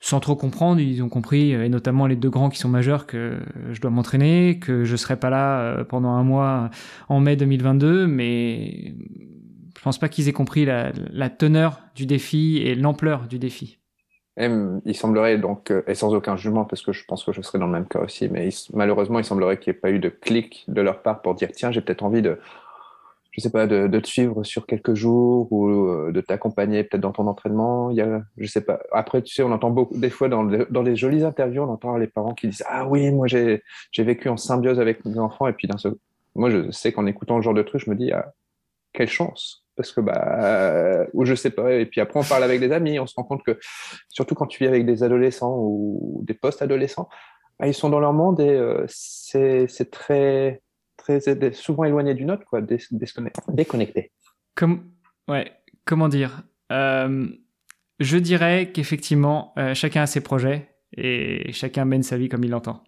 sans 0.05 0.21
trop 0.21 0.37
comprendre, 0.37 0.83
ils 0.83 1.03
ont 1.03 1.09
compris, 1.09 1.53
et 1.53 1.69
notamment 1.71 2.07
les 2.07 2.15
deux 2.15 2.29
grands 2.29 2.51
qui 2.51 2.59
sont 2.59 2.69
majeurs, 2.69 3.07
que 3.07 3.39
je 3.71 3.81
dois 3.81 3.91
m'entraîner, 3.91 4.59
que 4.59 4.85
je 4.85 4.97
serai 4.97 5.17
pas 5.17 5.31
là 5.31 5.61
euh, 5.61 5.85
pendant 5.85 6.11
un 6.11 6.23
mois 6.23 6.69
en 7.09 7.21
mai 7.21 7.37
2022, 7.37 8.07
mais 8.07 8.93
je 9.75 9.83
pense 9.83 9.99
pas 9.99 10.11
qu'ils 10.11 10.29
aient 10.29 10.35
compris 10.35 10.67
la, 10.67 10.93
teneur 11.31 11.81
du 11.95 12.05
défi 12.05 12.59
et 12.59 12.75
l'ampleur 12.75 13.29
du 13.29 13.39
défi. 13.39 13.79
il 14.37 14.95
semblerait 14.95 15.39
donc, 15.39 15.71
euh, 15.71 15.83
et 15.87 15.95
sans 15.95 16.13
aucun 16.13 16.37
jugement, 16.37 16.67
parce 16.67 16.83
que 16.83 16.93
je 16.93 17.03
pense 17.07 17.25
que 17.25 17.33
je 17.33 17.41
serais 17.41 17.59
dans 17.59 17.67
le 17.67 17.73
même 17.73 17.89
cas 17.89 18.01
aussi, 18.01 18.29
mais 18.29 18.51
malheureusement, 18.75 19.21
il 19.21 19.25
semblerait 19.25 19.59
qu'il 19.59 19.73
n'y 19.73 19.79
ait 19.79 19.81
pas 19.81 19.91
eu 19.91 20.01
de 20.01 20.11
clic 20.11 20.67
de 20.69 20.83
leur 20.83 21.01
part 21.01 21.23
pour 21.23 21.35
dire 21.35 21.49
tiens, 21.51 21.71
j'ai 21.71 21.81
peut-être 21.81 22.05
envie 22.05 22.21
de, 22.21 22.39
je 23.37 23.41
sais 23.41 23.51
pas, 23.51 23.67
de, 23.67 23.99
te 23.99 24.07
suivre 24.07 24.45
sur 24.45 24.65
quelques 24.65 24.95
jours 24.95 25.53
ou 25.53 25.69
euh, 25.89 26.13
de 26.13 26.21
t'accompagner 26.21 26.85
peut-être 26.85 27.03
dans 27.03 27.11
ton 27.11 27.27
entraînement. 27.27 27.91
Il 27.91 27.97
y 27.97 28.01
a, 28.01 28.23
je 28.37 28.47
sais 28.47 28.61
pas. 28.61 28.79
Après, 28.93 29.23
tu 29.23 29.35
sais, 29.35 29.43
on 29.43 29.51
entend 29.51 29.71
beaucoup, 29.71 29.99
des 29.99 30.11
fois 30.11 30.29
dans, 30.29 30.45
dans 30.45 30.83
les 30.83 30.95
jolies 30.95 31.25
interviews, 31.25 31.63
on 31.63 31.69
entend 31.69 31.97
les 31.97 32.07
parents 32.07 32.35
qui 32.35 32.47
disent 32.47 32.63
Ah 32.69 32.87
oui, 32.87 33.11
moi 33.11 33.27
j'ai, 33.27 33.63
vécu 33.99 34.29
en 34.29 34.37
symbiose 34.37 34.79
avec 34.79 35.05
mes 35.05 35.19
enfants. 35.19 35.49
Et 35.49 35.53
puis 35.53 35.67
d'un 35.67 35.79
seul, 35.79 35.97
moi 36.37 36.49
je 36.49 36.71
sais 36.71 36.93
qu'en 36.93 37.07
écoutant 37.07 37.37
le 37.37 37.43
genre 37.43 37.55
de 37.55 37.63
truc, 37.63 37.83
je 37.85 37.91
me 37.91 37.97
dis 37.97 38.13
ah, 38.13 38.33
quelle 38.93 39.09
chance. 39.09 39.65
Parce 39.77 39.91
que, 39.91 40.01
bah, 40.01 41.05
ou 41.15 41.25
je 41.25 41.35
sais 41.35 41.51
pas. 41.51 41.73
Et 41.73 41.87
puis 41.87 42.01
après, 42.01 42.21
on 42.21 42.23
parle 42.23 42.45
avec 42.45 42.61
des 42.61 42.71
amis, 42.71 43.01
on 43.01 43.09
se 43.09 43.15
rend 43.17 43.25
compte 43.25 43.43
que, 43.43 43.59
surtout 44.09 44.37
quand 44.37 44.47
tu 44.47 44.63
vis 44.63 44.69
avec 44.69 44.87
des 44.87 45.03
adolescents 45.03 45.57
ou 45.59 46.23
des 46.25 46.35
post-adolescents, 46.35 47.09
bah, 47.59 47.67
ils 47.67 47.75
sont 47.75 47.91
dans 47.91 47.99
leur 47.99 48.13
monde 48.13 48.39
et 48.39 48.51
euh, 48.51 48.85
c'est 48.87 49.91
très, 49.91 50.63
souvent 51.53 51.85
éloigné 51.85 52.15
du 52.15 52.25
nôtre, 52.25 52.45
quoi, 52.47 52.61
déconnecté. 53.49 54.13
Comment 55.85 56.09
dire 56.09 56.43
euh, 56.73 57.29
Je 58.01 58.19
dirais 58.19 58.71
qu'effectivement, 58.73 59.53
euh, 59.59 59.75
chacun 59.75 60.03
a 60.03 60.07
ses 60.07 60.23
projets 60.23 60.77
et 60.97 61.53
chacun 61.53 61.85
mène 61.85 62.03
sa 62.03 62.17
vie 62.17 62.29
comme 62.29 62.45
il 62.45 62.51
l'entend. 62.51 62.85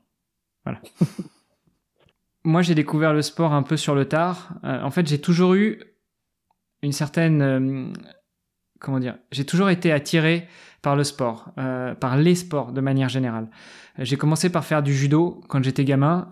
Voilà. 0.65 0.81
Moi, 2.45 2.63
j'ai 2.63 2.75
découvert 2.75 3.13
le 3.13 3.23
sport 3.23 3.53
un 3.53 3.63
peu 3.63 3.77
sur 3.77 3.95
le 3.95 4.07
tard. 4.07 4.55
Euh, 4.65 4.81
en 4.83 4.91
fait, 4.91 5.07
j'ai 5.07 5.21
toujours 5.21 5.55
eu 5.55 5.81
une 6.83 6.93
certaine 6.93 7.93
comment 8.79 9.01
dire, 9.01 9.17
j'ai 9.33 9.45
toujours 9.45 9.71
été 9.71 9.91
attiré 9.91 10.47
par 10.83 10.95
le 10.95 11.03
sport, 11.03 11.53
par 11.57 12.17
les 12.19 12.35
sports 12.35 12.73
de 12.73 12.81
manière 12.81 13.09
générale. 13.09 13.49
J'ai 13.99 14.17
commencé 14.17 14.51
par 14.51 14.65
faire 14.65 14.83
du 14.83 14.95
judo 14.95 15.41
quand 15.49 15.65
j'étais 15.65 15.85
gamin, 15.85 16.29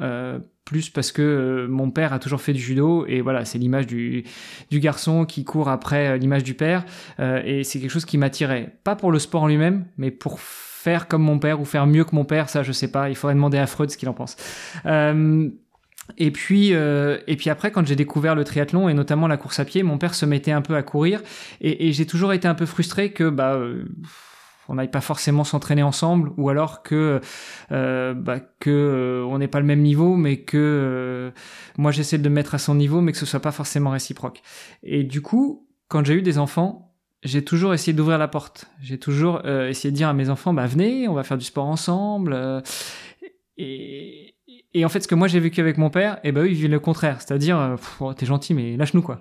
plus 0.65 0.89
parce 0.89 1.13
que 1.13 1.23
euh, 1.23 1.69
mon 1.69 1.91
père 1.91 2.13
a 2.13 2.19
toujours 2.19 2.41
fait 2.41 2.53
du 2.53 2.61
judo 2.61 3.05
et 3.07 3.21
voilà, 3.21 3.45
c'est 3.45 3.59
l'image 3.59 3.87
du, 3.87 4.25
du 4.71 4.81
garçon 4.81 5.25
qui 5.25 5.45
court 5.45 5.69
après 5.69 6.09
euh, 6.09 6.17
l'image 6.17 6.43
du 6.43 6.55
père 6.55 6.85
et 7.19 7.65
c'est 7.65 7.81
quelque 7.81 7.91
chose 7.91 8.05
qui 8.05 8.19
m'attirait. 8.19 8.77
Pas 8.85 8.97
pour 8.97 9.13
le 9.13 9.19
sport 9.19 9.43
en 9.43 9.49
lui-même, 9.49 9.87
mais 9.99 10.11
pour 10.11 10.41
faire 10.41 11.09
comme 11.09 11.23
mon 11.23 11.39
père 11.39 11.61
ou 11.61 11.65
faire 11.65 11.87
mieux 11.87 12.05
que 12.05 12.15
mon 12.15 12.25
père, 12.25 12.49
ça 12.49 12.63
je 12.63 12.73
sais 12.73 12.89
pas, 12.89 13.09
il 13.09 13.17
faudrait 13.17 13.35
demander 13.35 13.59
à 13.59 13.67
Freud 13.67 13.91
ce 13.91 13.97
qu'il 13.97 14.09
en 14.09 14.15
pense. 14.15 14.37
Et 16.19 16.31
puis, 16.31 16.71
et 16.71 17.37
puis 17.37 17.51
après, 17.51 17.71
quand 17.71 17.87
j'ai 17.87 17.97
découvert 17.97 18.35
le 18.35 18.45
triathlon 18.45 18.89
et 18.89 18.95
notamment 18.95 19.27
la 19.27 19.37
course 19.37 19.61
à 19.61 19.65
pied, 19.65 19.83
mon 19.83 19.99
père 19.99 20.15
se 20.15 20.27
mettait 20.27 20.53
un 20.53 20.63
peu 20.63 20.77
à 20.77 20.83
courir 20.83 21.23
et, 21.61 21.89
et 21.89 21.93
j'ai 21.93 22.07
toujours 22.07 22.33
été 22.33 22.49
un 22.49 22.55
peu 22.55 22.67
frustré 22.67 23.13
que 23.13 23.29
bah 23.29 23.59
on 24.69 24.75
n'aille 24.75 24.91
pas 24.91 25.01
forcément 25.01 25.45
s'entraîner 25.45 25.83
ensemble 25.83 26.33
ou 26.37 26.49
alors 26.49 26.83
que 26.83 27.21
euh, 27.73 28.15
bah, 28.15 28.41
que 28.61 28.71
euh, 28.71 29.27
on 29.27 29.39
n'est 29.39 29.49
pas 29.49 29.61
le 29.61 29.67
même 29.67 29.83
niveau 29.83 30.17
mais 30.17 30.39
que 30.39 30.57
euh, 30.57 31.31
moi 31.77 31.91
j'essaie 31.91 32.19
de 32.19 32.29
me 32.29 32.35
mettre 32.35 32.55
à 32.55 32.59
son 32.59 32.75
niveau 32.75 33.01
mais 33.01 33.13
que 33.13 33.19
ce 33.19 33.27
soit 33.27 33.41
pas 33.41 33.53
forcément 33.53 33.91
réciproque. 33.91 34.43
Et 34.83 35.05
du 35.05 35.21
coup 35.21 35.67
quand 35.89 36.05
j'ai 36.05 36.15
eu 36.15 36.23
des 36.23 36.39
enfants 36.39 36.93
j'ai 37.23 37.43
toujours 37.43 37.73
essayé 37.73 37.95
d'ouvrir 37.95 38.19
la 38.19 38.29
porte. 38.29 38.67
J'ai 38.83 38.99
toujours 38.99 39.47
essayé 39.47 39.91
de 39.91 39.97
dire 39.97 40.09
à 40.09 40.13
mes 40.13 40.29
enfants 40.29 40.53
bah 40.53 40.67
venez 40.67 41.09
on 41.09 41.15
va 41.15 41.23
faire 41.23 41.39
du 41.39 41.45
sport 41.45 41.67
ensemble 41.67 42.63
et, 43.57 44.35
et 44.75 44.85
en 44.85 44.89
fait, 44.89 45.01
ce 45.01 45.09
que 45.09 45.15
moi 45.15 45.29
j'ai 45.29 45.39
vécu 45.39 45.61
avec 45.61 45.79
mon 45.79 45.89
père, 45.89 46.17
et 46.17 46.29
eh 46.29 46.33
ben 46.33 46.43
eux, 46.43 46.49
ils 46.49 46.55
vivent 46.55 46.71
le 46.71 46.81
contraire, 46.81 47.21
c'est-à-dire, 47.21 47.59
euh, 47.59 47.77
oh, 48.01 48.13
t'es 48.13 48.27
gentil, 48.27 48.55
mais 48.55 48.77
lâche-nous 48.77 49.03
quoi. 49.03 49.21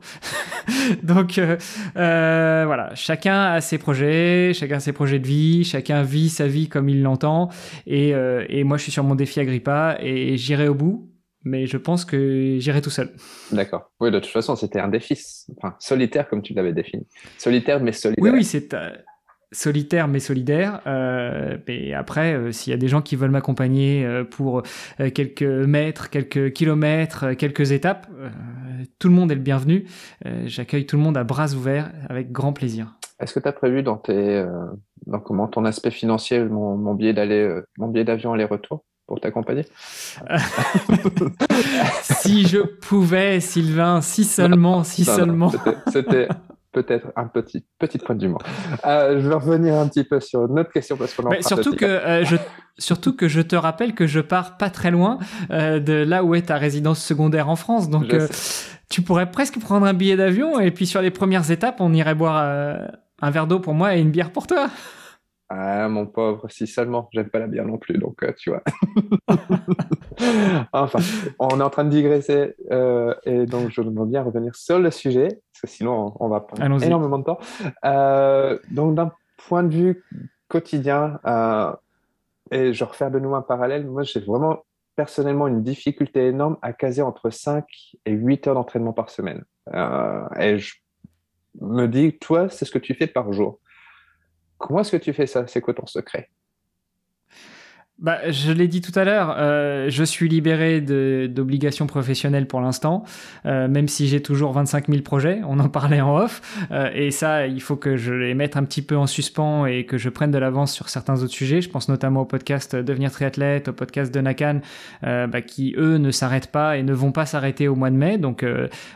Donc 1.03 1.37
euh, 1.37 1.57
euh, 1.95 2.63
voilà, 2.65 2.93
chacun 2.95 3.43
a 3.43 3.61
ses 3.61 3.77
projets, 3.77 4.51
chacun 4.53 4.77
a 4.77 4.79
ses 4.79 4.93
projets 4.93 5.19
de 5.19 5.27
vie, 5.27 5.63
chacun 5.63 6.01
vit 6.01 6.29
sa 6.29 6.47
vie 6.47 6.69
comme 6.69 6.89
il 6.89 7.03
l'entend. 7.03 7.49
Et, 7.85 8.15
euh, 8.15 8.45
et 8.49 8.63
moi, 8.63 8.77
je 8.77 8.83
suis 8.83 8.91
sur 8.91 9.03
mon 9.03 9.15
défi 9.15 9.39
Agrippa 9.39 9.97
et 9.99 10.37
j'irai 10.37 10.67
au 10.67 10.73
bout, 10.73 11.11
mais 11.43 11.67
je 11.67 11.77
pense 11.77 12.03
que 12.03 12.57
j'irai 12.59 12.81
tout 12.81 12.89
seul. 12.89 13.11
D'accord. 13.51 13.91
Oui, 13.99 14.09
de 14.09 14.19
toute 14.19 14.31
façon, 14.31 14.55
c'était 14.55 14.79
un 14.79 14.87
défi, 14.87 15.19
enfin 15.57 15.75
solitaire 15.79 16.27
comme 16.27 16.41
tu 16.41 16.53
l'avais 16.53 16.73
défini, 16.73 17.05
solitaire 17.37 17.79
mais 17.79 17.91
solidaire. 17.91 18.23
Oui, 18.23 18.31
oui, 18.31 18.43
c'est 18.43 18.75
solitaire 19.53 20.07
mais 20.07 20.19
solidaire. 20.19 20.81
Euh, 20.87 21.57
et 21.67 21.93
après, 21.93 22.33
euh, 22.33 22.51
s'il 22.51 22.71
y 22.71 22.73
a 22.73 22.77
des 22.77 22.87
gens 22.87 23.01
qui 23.01 23.15
veulent 23.15 23.31
m'accompagner 23.31 24.05
euh, 24.05 24.23
pour 24.23 24.63
euh, 24.99 25.09
quelques 25.09 25.43
mètres, 25.43 26.09
quelques 26.09 26.51
kilomètres, 26.51 27.33
quelques 27.33 27.71
étapes, 27.71 28.07
tout 28.99 29.07
le 29.07 29.13
monde 29.13 29.31
est 29.31 29.35
le 29.35 29.41
bienvenu. 29.41 29.85
J'accueille 30.45 30.85
tout 30.85 30.97
le 30.97 31.03
monde 31.03 31.17
à 31.17 31.23
bras 31.23 31.53
ouverts 31.53 31.91
avec 32.09 32.31
grand 32.31 32.53
plaisir. 32.53 32.97
Est-ce 33.19 33.33
que 33.33 33.39
tu 33.39 33.47
as 33.47 33.53
prévu 33.53 33.83
dans 33.83 33.97
tes 33.97 34.45
dans 35.05 35.19
comment 35.19 35.47
ton 35.47 35.65
aspect 35.65 35.91
financier 35.91 36.43
mon, 36.43 36.75
mon 36.77 36.93
billet 36.93 37.13
d'aller 37.13 37.59
mon 37.77 37.87
billet 37.87 38.03
d'avion 38.03 38.33
aller-retour 38.33 38.83
pour 39.07 39.19
t'accompagner? 39.21 39.65
Si 42.01 42.47
je 42.47 42.59
pouvais, 42.59 43.39
Sylvain, 43.41 43.99
si 44.01 44.23
seulement, 44.23 44.83
si 44.83 45.03
seulement. 45.03 45.51
C'était 45.91 46.27
peut-être 46.73 47.07
un 47.15 47.27
petit 47.27 47.65
petite 47.79 48.03
pointe 48.03 48.17
d'humour. 48.17 48.41
Euh, 48.85 49.21
je 49.21 49.29
vais 49.29 49.35
revenir 49.35 49.75
un 49.75 49.87
petit 49.87 50.03
peu 50.03 50.19
sur 50.19 50.45
une 50.45 50.59
autre 50.59 50.71
question 50.71 50.97
parce 50.97 51.13
qu'on 51.13 51.29
surtout 51.41 51.75
que 51.75 51.85
euh, 51.85 52.25
je 52.25 52.35
surtout 52.77 53.15
que 53.15 53.27
je 53.27 53.39
te 53.39 53.55
rappelle 53.55 53.93
que 53.93 54.07
je 54.07 54.19
pars 54.19 54.57
pas 54.57 54.69
très 54.69 54.91
loin 54.91 55.19
euh, 55.51 55.79
de 55.79 55.93
là 55.93 56.23
où 56.23 56.35
est 56.35 56.43
ta 56.43 56.57
résidence 56.57 57.03
secondaire 57.03 57.47
en 57.47 57.55
France, 57.55 57.89
donc 57.89 58.13
tu 58.89 59.01
pourrais 59.01 59.31
presque 59.31 59.59
prendre 59.59 59.85
un 59.85 59.93
billet 59.93 60.15
d'avion 60.15 60.59
et 60.59 60.71
puis 60.71 60.85
sur 60.85 61.01
les 61.01 61.11
premières 61.11 61.49
étapes, 61.51 61.77
on 61.79 61.93
irait 61.93 62.15
boire 62.15 62.43
un 63.21 63.31
verre 63.31 63.47
d'eau 63.47 63.59
pour 63.59 63.73
moi 63.73 63.95
et 63.95 64.01
une 64.01 64.11
bière 64.11 64.31
pour 64.31 64.47
toi. 64.47 64.69
Ah, 65.55 65.87
mon 65.87 66.07
pauvre, 66.07 66.49
si 66.49 66.65
seulement. 66.65 67.09
J'aime 67.13 67.29
pas 67.29 67.39
la 67.39 67.47
bière 67.47 67.65
non 67.65 67.77
plus, 67.77 67.97
donc 67.97 68.25
tu 68.37 68.49
vois. 68.49 68.63
enfin, 70.73 70.99
on 71.37 71.59
est 71.59 71.63
en 71.63 71.69
train 71.69 71.83
de 71.83 71.89
digresser 71.89 72.55
et 73.25 73.45
donc 73.45 73.69
je 73.69 73.81
voudrais 73.81 74.05
bien 74.05 74.23
revenir 74.23 74.55
sur 74.55 74.79
le 74.79 74.89
sujet 74.89 75.41
sinon 75.67 76.13
on 76.19 76.27
va 76.27 76.41
prendre 76.41 76.83
énormément 76.83 77.19
de 77.19 77.23
temps. 77.23 77.39
Euh, 77.85 78.57
donc 78.71 78.95
d'un 78.95 79.11
point 79.37 79.63
de 79.63 79.73
vue 79.73 80.03
quotidien, 80.47 81.19
euh, 81.25 81.73
et 82.51 82.73
je 82.73 82.83
refais 82.83 83.09
de 83.09 83.19
nouveau 83.19 83.35
un 83.35 83.41
parallèle, 83.41 83.85
moi 83.87 84.03
j'ai 84.03 84.19
vraiment 84.19 84.63
personnellement 84.95 85.47
une 85.47 85.63
difficulté 85.63 86.27
énorme 86.27 86.57
à 86.61 86.73
caser 86.73 87.01
entre 87.01 87.29
5 87.29 87.65
et 88.05 88.11
8 88.11 88.47
heures 88.47 88.55
d'entraînement 88.55 88.93
par 88.93 89.09
semaine. 89.09 89.43
Euh, 89.73 90.27
et 90.39 90.59
je 90.59 90.75
me 91.61 91.87
dis, 91.87 92.17
toi, 92.19 92.49
c'est 92.49 92.65
ce 92.65 92.71
que 92.71 92.79
tu 92.79 92.93
fais 92.93 93.07
par 93.07 93.33
jour. 93.33 93.59
Comment 94.57 94.81
est-ce 94.81 94.91
que 94.91 94.97
tu 94.97 95.13
fais 95.13 95.27
ça? 95.27 95.45
C'est 95.47 95.61
quoi 95.61 95.73
ton 95.73 95.85
secret? 95.85 96.29
Bah, 97.99 98.17
je 98.31 98.51
l'ai 98.51 98.67
dit 98.67 98.81
tout 98.81 98.97
à 98.99 99.03
l'heure, 99.03 99.35
euh, 99.37 99.85
je 99.87 100.03
suis 100.03 100.27
libéré 100.27 100.81
d'obligations 100.81 101.85
professionnelles 101.85 102.47
pour 102.47 102.59
l'instant, 102.59 103.03
euh, 103.45 103.67
même 103.67 103.87
si 103.87 104.07
j'ai 104.07 104.19
toujours 104.19 104.51
25 104.51 104.87
000 104.87 105.03
projets, 105.03 105.41
on 105.47 105.59
en 105.59 105.69
parlait 105.69 106.01
en 106.01 106.17
off, 106.17 106.41
euh, 106.71 106.89
et 106.93 107.11
ça, 107.11 107.45
il 107.45 107.61
faut 107.61 107.75
que 107.75 107.95
je 107.95 108.11
les 108.11 108.33
mette 108.33 108.57
un 108.57 108.63
petit 108.63 108.81
peu 108.81 108.97
en 108.97 109.05
suspens 109.05 109.67
et 109.67 109.85
que 109.85 109.99
je 109.99 110.09
prenne 110.09 110.31
de 110.31 110.39
l'avance 110.39 110.73
sur 110.73 110.89
certains 110.89 111.21
autres 111.21 111.33
sujets. 111.33 111.61
Je 111.61 111.69
pense 111.69 111.87
notamment 111.87 112.21
au 112.21 112.25
podcast 112.25 112.75
Devenir 112.75 113.11
triathlète, 113.11 113.67
au 113.67 113.73
podcast 113.73 114.13
de 114.13 114.19
Nakan, 114.19 114.61
bah, 115.03 115.41
qui 115.41 115.75
eux 115.77 115.97
ne 115.97 116.09
s'arrêtent 116.09 116.51
pas 116.51 116.77
et 116.77 116.83
ne 116.83 116.93
vont 116.93 117.11
pas 117.11 117.27
s'arrêter 117.27 117.67
au 117.67 117.75
mois 117.75 117.91
de 117.91 117.95
mai. 117.95 118.17
Donc, 118.17 118.45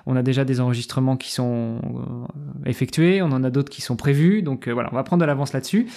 on 0.05 0.15
a 0.15 0.23
déjà 0.23 0.43
des 0.43 0.59
enregistrements 0.59 1.17
qui 1.17 1.31
sont 1.31 1.79
effectués, 2.65 3.21
on 3.21 3.31
en 3.31 3.43
a 3.43 3.49
d'autres 3.49 3.69
qui 3.69 3.81
sont 3.81 3.95
prévus. 3.95 4.41
Donc 4.41 4.67
voilà, 4.67 4.89
on 4.91 4.95
va 4.95 5.03
prendre 5.03 5.21
de 5.21 5.27
l'avance 5.27 5.53
là-dessus. 5.53 5.87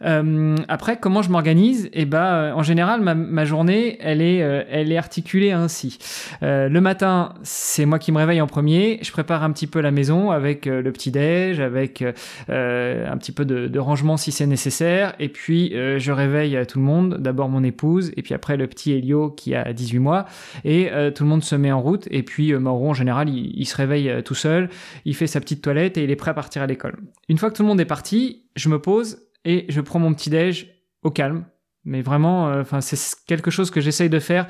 après, 0.00 0.98
comment 0.98 1.22
je 1.22 1.30
m'organise? 1.30 1.88
Eh 1.92 2.04
ben 2.04 2.47
en 2.54 2.62
général, 2.62 3.00
ma, 3.00 3.44
journée, 3.44 3.96
elle 4.00 4.22
est, 4.22 4.42
euh, 4.42 4.62
elle 4.70 4.92
est 4.92 4.96
articulée 4.96 5.52
ainsi. 5.52 5.98
Euh, 6.42 6.68
le 6.68 6.80
matin, 6.80 7.34
c'est 7.42 7.86
moi 7.86 7.98
qui 7.98 8.12
me 8.12 8.18
réveille 8.18 8.40
en 8.40 8.46
premier. 8.46 8.98
Je 9.02 9.10
prépare 9.12 9.42
un 9.42 9.52
petit 9.52 9.66
peu 9.66 9.80
la 9.80 9.90
maison 9.90 10.30
avec 10.30 10.66
euh, 10.66 10.82
le 10.82 10.92
petit 10.92 11.10
déj, 11.10 11.60
avec 11.60 12.02
un 12.02 13.16
petit 13.18 13.32
peu 13.32 13.44
de, 13.44 13.78
rangement 13.78 14.16
si 14.16 14.32
c'est 14.32 14.46
nécessaire. 14.46 15.14
Et 15.18 15.28
puis, 15.28 15.72
je 15.72 16.12
réveille 16.12 16.58
tout 16.66 16.78
le 16.78 16.84
monde. 16.84 17.18
D'abord 17.18 17.48
mon 17.48 17.62
épouse, 17.62 18.12
et 18.16 18.22
puis 18.22 18.34
après 18.34 18.56
le 18.56 18.66
petit 18.66 18.92
Elio 18.92 19.30
qui 19.30 19.54
a 19.54 19.72
18 19.72 19.98
mois. 19.98 20.26
Et 20.64 20.90
tout 21.14 21.24
le 21.24 21.28
monde 21.28 21.44
se 21.44 21.54
met 21.54 21.72
en 21.72 21.80
route. 21.80 22.08
Et 22.10 22.22
puis, 22.22 22.52
Mauro, 22.54 22.90
en 22.90 22.94
général, 22.94 23.28
il, 23.28 23.52
il 23.54 23.66
se 23.66 23.76
réveille 23.76 24.22
tout 24.24 24.34
seul. 24.34 24.68
Il 25.04 25.14
fait 25.14 25.26
sa 25.26 25.40
petite 25.40 25.62
toilette 25.62 25.96
et 25.96 26.04
il 26.04 26.10
est 26.10 26.16
prêt 26.16 26.30
à 26.30 26.34
partir 26.34 26.62
à 26.62 26.66
l'école. 26.66 26.96
Une 27.28 27.38
fois 27.38 27.50
que 27.50 27.56
tout 27.56 27.62
le 27.62 27.68
monde 27.68 27.80
est 27.80 27.84
parti, 27.84 28.44
je 28.56 28.68
me 28.68 28.80
pose 28.80 29.18
et 29.44 29.66
je 29.68 29.80
prends 29.80 29.98
mon 29.98 30.12
petit 30.12 30.30
déj 30.30 30.68
au 31.02 31.10
calme. 31.10 31.44
Mais 31.88 32.02
vraiment, 32.02 32.50
euh, 32.50 32.60
enfin, 32.60 32.80
c'est 32.82 32.98
quelque 33.26 33.50
chose 33.50 33.70
que 33.70 33.80
j'essaye 33.80 34.10
de 34.10 34.18
faire, 34.18 34.46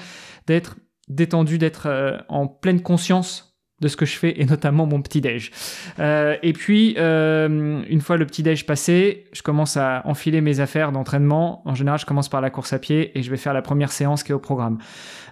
d'être 0.46 0.76
détendu, 1.08 1.56
d'être 1.56 1.86
euh, 1.86 2.18
en 2.28 2.48
pleine 2.48 2.82
conscience 2.82 3.56
de 3.80 3.86
ce 3.86 3.96
que 3.96 4.04
je 4.04 4.16
fais 4.16 4.40
et 4.40 4.44
notamment 4.44 4.86
mon 4.86 5.00
petit 5.02 5.20
déj. 5.20 5.52
Euh, 6.00 6.36
et 6.42 6.52
puis 6.52 6.96
une 6.98 8.00
fois 8.00 8.16
le 8.16 8.26
petit 8.26 8.42
déj 8.42 8.66
passé, 8.66 9.26
je 9.32 9.42
commence 9.42 9.76
à 9.76 10.02
enfiler 10.04 10.40
mes 10.40 10.58
affaires 10.58 10.90
d'entraînement. 10.90 11.62
En 11.64 11.76
général, 11.76 12.00
je 12.00 12.04
commence 12.04 12.28
par 12.28 12.40
la 12.40 12.50
course 12.50 12.72
à 12.72 12.80
pied 12.80 13.16
et 13.16 13.22
je 13.22 13.30
vais 13.30 13.36
faire 13.36 13.54
la 13.54 13.62
première 13.62 13.92
séance 13.92 14.24
qui 14.24 14.32
est 14.32 14.34
au 14.34 14.40
programme. 14.40 14.78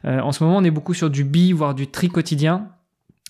en 0.04 0.30
ce 0.30 0.44
moment, 0.44 0.58
on 0.58 0.62
est 0.64 0.70
beaucoup 0.70 0.94
sur 0.94 1.10
du 1.10 1.24
bi 1.24 1.50
voire 1.50 1.74
du 1.74 1.88
tri 1.88 2.08
quotidien. 2.08 2.68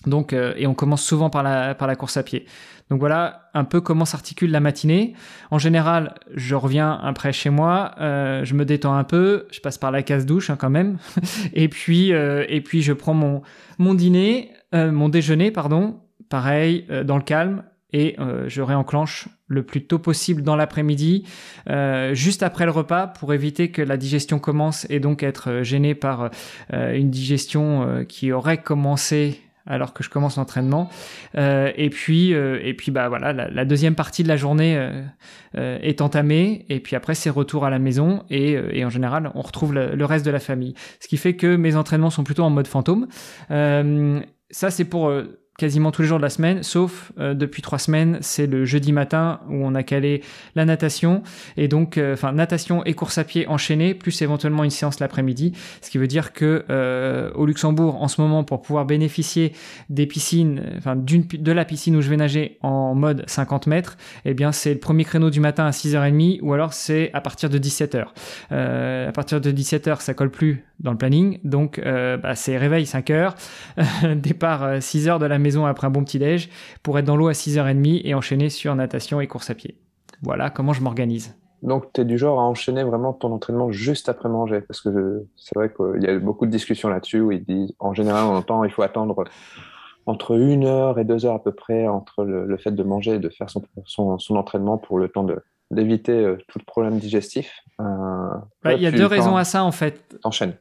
Donc, 0.05 0.31
et 0.31 0.67
on 0.67 0.75
commence 0.75 1.03
souvent 1.03 1.29
par 1.29 1.43
la, 1.43 1.73
par 1.73 1.87
la 1.87 1.95
course 1.95 2.17
à 2.17 2.23
pied. 2.23 2.45
Donc 2.89 2.99
voilà 2.99 3.49
un 3.53 3.65
peu 3.65 3.81
comment 3.81 4.05
s'articule 4.05 4.51
la 4.51 4.59
matinée. 4.59 5.13
En 5.51 5.57
général, 5.57 6.15
je 6.33 6.55
reviens 6.55 6.93
après 7.03 7.33
chez 7.33 7.49
moi, 7.49 7.91
euh, 7.99 8.45
je 8.45 8.53
me 8.53 8.65
détends 8.65 8.95
un 8.95 9.03
peu, 9.03 9.47
je 9.51 9.59
passe 9.59 9.77
par 9.77 9.91
la 9.91 10.03
case 10.03 10.25
douche 10.25 10.49
hein, 10.49 10.57
quand 10.57 10.69
même, 10.69 10.97
et 11.53 11.67
puis 11.67 12.13
euh, 12.13 12.45
et 12.47 12.61
puis 12.61 12.81
je 12.81 12.93
prends 12.93 13.13
mon 13.13 13.41
mon 13.77 13.93
dîner, 13.93 14.51
euh, 14.73 14.91
mon 14.91 15.09
déjeuner 15.09 15.51
pardon, 15.51 15.99
pareil 16.29 16.85
dans 17.05 17.17
le 17.17 17.23
calme 17.23 17.63
et 17.93 18.17
je 18.47 18.61
réenclenche 18.61 19.29
le 19.47 19.63
plus 19.63 19.87
tôt 19.87 19.97
possible 19.97 20.41
dans 20.43 20.57
l'après-midi, 20.57 21.23
juste 22.11 22.43
après 22.43 22.65
le 22.65 22.71
repas, 22.71 23.07
pour 23.07 23.33
éviter 23.33 23.71
que 23.71 23.81
la 23.81 23.95
digestion 23.95 24.39
commence 24.39 24.85
et 24.89 24.99
donc 24.99 25.23
être 25.23 25.63
gêné 25.63 25.95
par 25.95 26.29
une 26.73 27.09
digestion 27.09 28.05
qui 28.07 28.33
aurait 28.33 28.61
commencé 28.61 29.41
alors 29.67 29.93
que 29.93 30.03
je 30.03 30.09
commence 30.09 30.37
l'entraînement. 30.37 30.89
Euh, 31.37 31.71
et 31.75 31.89
puis, 31.89 32.33
euh, 32.33 32.59
et 32.63 32.73
puis 32.73 32.91
bah 32.91 33.09
voilà, 33.09 33.33
la, 33.33 33.65
deuxième 33.65 33.95
partie 33.95 34.23
de 34.23 34.27
la 34.27 34.37
journée 34.37 34.75
euh, 34.77 35.79
est 35.81 36.01
entamée. 36.01 36.65
Et 36.69 36.79
puis 36.79 36.95
après, 36.95 37.15
c'est 37.15 37.29
retour 37.29 37.65
à 37.65 37.69
la 37.69 37.79
maison. 37.79 38.23
Et, 38.29 38.83
en 38.83 38.89
général, 38.89 39.31
on 39.35 39.41
retrouve 39.41 39.73
le, 39.73 40.05
reste 40.05 40.25
de 40.25 40.31
la 40.31 40.39
famille. 40.39 40.73
Ce 40.99 41.07
qui 41.07 41.17
fait 41.17 41.35
que 41.35 41.55
mes 41.55 41.75
entraînements 41.75 42.09
sont 42.09 42.23
plutôt 42.23 42.43
en 42.43 42.49
mode 42.49 42.67
fantôme. 42.67 43.07
ça, 43.49 44.71
c'est 44.71 44.85
pour 44.85 45.11
quasiment 45.57 45.89
tous 45.89 46.03
les 46.03 46.07
jours 46.07 46.19
de 46.19 46.23
la 46.23 46.29
semaine, 46.29 46.61
sauf 46.61 47.11
euh, 47.19 47.33
depuis 47.33 47.63
trois 47.63 47.79
semaines, 47.79 48.19
c'est 48.21 48.45
le 48.45 48.63
jeudi 48.63 48.93
matin 48.93 49.39
où 49.49 49.55
on 49.55 49.73
a 49.73 49.81
calé 49.81 50.21
la 50.55 50.65
natation. 50.65 51.23
Et 51.57 51.67
donc, 51.67 51.97
euh, 51.97 52.13
enfin 52.13 52.31
natation 52.31 52.85
et 52.85 52.93
course 52.93 53.17
à 53.17 53.23
pied 53.23 53.47
enchaînée, 53.47 53.95
plus 53.95 54.21
éventuellement 54.21 54.63
une 54.63 54.69
séance 54.69 54.99
l'après-midi, 54.99 55.53
ce 55.81 55.89
qui 55.89 55.97
veut 55.97 56.05
dire 56.05 56.31
que 56.33 56.63
euh, 56.69 57.31
au 57.33 57.47
Luxembourg, 57.47 58.03
en 58.03 58.07
ce 58.07 58.21
moment, 58.21 58.43
pour 58.43 58.61
pouvoir 58.61 58.85
bénéficier 58.85 59.53
des 59.89 60.05
piscines, 60.05 60.61
enfin 60.77 60.95
de 60.95 61.51
la 61.51 61.65
piscine 61.65 61.95
où 61.95 62.01
je 62.01 62.09
vais 62.09 62.17
nager 62.17 62.59
en 62.61 62.93
mode 62.93 63.23
50 63.25 63.65
mètres, 63.65 63.97
eh 64.25 64.35
bien 64.35 64.51
c'est 64.51 64.73
le 64.73 64.79
premier 64.79 65.05
créneau 65.05 65.31
du 65.31 65.39
matin 65.39 65.65
à 65.65 65.71
6h30 65.71 66.39
ou 66.41 66.53
alors 66.53 66.73
c'est 66.73 67.09
à 67.13 67.21
partir 67.21 67.49
de 67.49 67.57
17h. 67.57 68.05
à 68.51 69.11
partir 69.11 69.41
de 69.41 69.51
17h, 69.51 70.01
ça 70.01 70.13
colle 70.13 70.29
plus 70.29 70.63
dans 70.79 70.91
le 70.91 70.97
planning, 70.97 71.39
donc 71.43 71.81
bah, 71.83 72.35
c'est 72.35 72.57
réveil 72.57 72.83
5h, 72.83 73.33
départ 74.15 74.77
6h 74.77 75.19
de 75.19 75.25
la 75.25 75.39
maison 75.39 75.46
après 75.65 75.87
un 75.87 75.89
bon 75.89 76.03
petit 76.03 76.19
déj 76.19 76.49
pour 76.83 76.97
être 76.99 77.05
dans 77.05 77.17
l'eau 77.17 77.27
à 77.27 77.33
6h30 77.33 78.01
et 78.03 78.13
enchaîner 78.13 78.49
sur 78.49 78.75
natation 78.75 79.21
et 79.21 79.27
course 79.27 79.49
à 79.49 79.55
pied. 79.55 79.77
Voilà 80.21 80.49
comment 80.49 80.73
je 80.73 80.81
m'organise. 80.81 81.35
Donc, 81.63 81.91
tu 81.93 82.01
es 82.01 82.05
du 82.05 82.17
genre 82.17 82.39
à 82.39 82.43
enchaîner 82.43 82.83
vraiment 82.83 83.13
ton 83.13 83.31
entraînement 83.31 83.71
juste 83.71 84.09
après 84.09 84.29
manger? 84.29 84.61
Parce 84.61 84.81
que 84.81 85.25
c'est 85.35 85.55
vrai 85.55 85.73
qu'il 85.73 86.03
y 86.03 86.07
a 86.07 86.19
beaucoup 86.19 86.45
de 86.45 86.51
discussions 86.51 86.89
là-dessus 86.89 87.19
où 87.19 87.31
ils 87.31 87.43
disent, 87.43 87.73
en 87.79 87.93
général, 87.93 88.25
on 88.25 88.35
entend 88.35 88.63
il 88.63 88.71
faut 88.71 88.83
attendre 88.83 89.23
entre 90.05 90.39
une 90.39 90.65
heure 90.65 90.99
et 90.99 91.03
deux 91.03 91.25
heures 91.25 91.35
à 91.35 91.43
peu 91.43 91.51
près 91.51 91.87
entre 91.87 92.23
le, 92.23 92.57
fait 92.57 92.71
de 92.71 92.83
manger 92.83 93.15
et 93.15 93.19
de 93.19 93.29
faire 93.29 93.49
son, 93.49 93.63
son, 93.85 94.35
entraînement 94.35 94.77
pour 94.77 94.99
le 94.99 95.09
temps 95.09 95.23
de, 95.23 95.41
d'éviter 95.71 96.13
euh, 96.13 96.37
tout 96.47 96.59
problème 96.65 96.97
digestif. 96.97 97.51
Euh, 97.81 97.83
bah, 98.63 98.73
il 98.73 98.81
y 98.81 98.87
a 98.87 98.91
deux 98.91 99.05
raisons 99.05 99.35
à 99.35 99.43
ça 99.43 99.63
en 99.63 99.71
fait. 99.71 100.17
Enchaîne. 100.23 100.53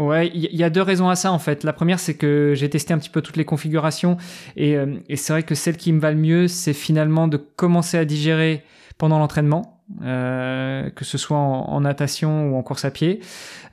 Ouais, 0.00 0.30
il 0.32 0.56
y 0.56 0.64
a 0.64 0.70
deux 0.70 0.80
raisons 0.80 1.10
à 1.10 1.14
ça 1.14 1.30
en 1.30 1.38
fait. 1.38 1.62
La 1.62 1.74
première, 1.74 2.00
c'est 2.00 2.14
que 2.14 2.54
j'ai 2.56 2.70
testé 2.70 2.94
un 2.94 2.98
petit 2.98 3.10
peu 3.10 3.20
toutes 3.20 3.36
les 3.36 3.44
configurations 3.44 4.16
et, 4.56 4.74
euh, 4.74 4.96
c'est 5.14 5.34
vrai 5.34 5.42
que 5.42 5.54
celle 5.54 5.76
qui 5.76 5.92
me 5.92 6.00
va 6.00 6.10
le 6.10 6.16
mieux, 6.16 6.48
c'est 6.48 6.72
finalement 6.72 7.28
de 7.28 7.36
commencer 7.36 7.98
à 7.98 8.06
digérer 8.06 8.64
pendant 8.96 9.18
l'entraînement. 9.18 9.79
Euh, 10.02 10.88
que 10.90 11.04
ce 11.04 11.18
soit 11.18 11.36
en, 11.36 11.80
natation 11.80 12.50
ou 12.50 12.56
en 12.56 12.62
course 12.62 12.84
à 12.84 12.90
pied. 12.90 13.20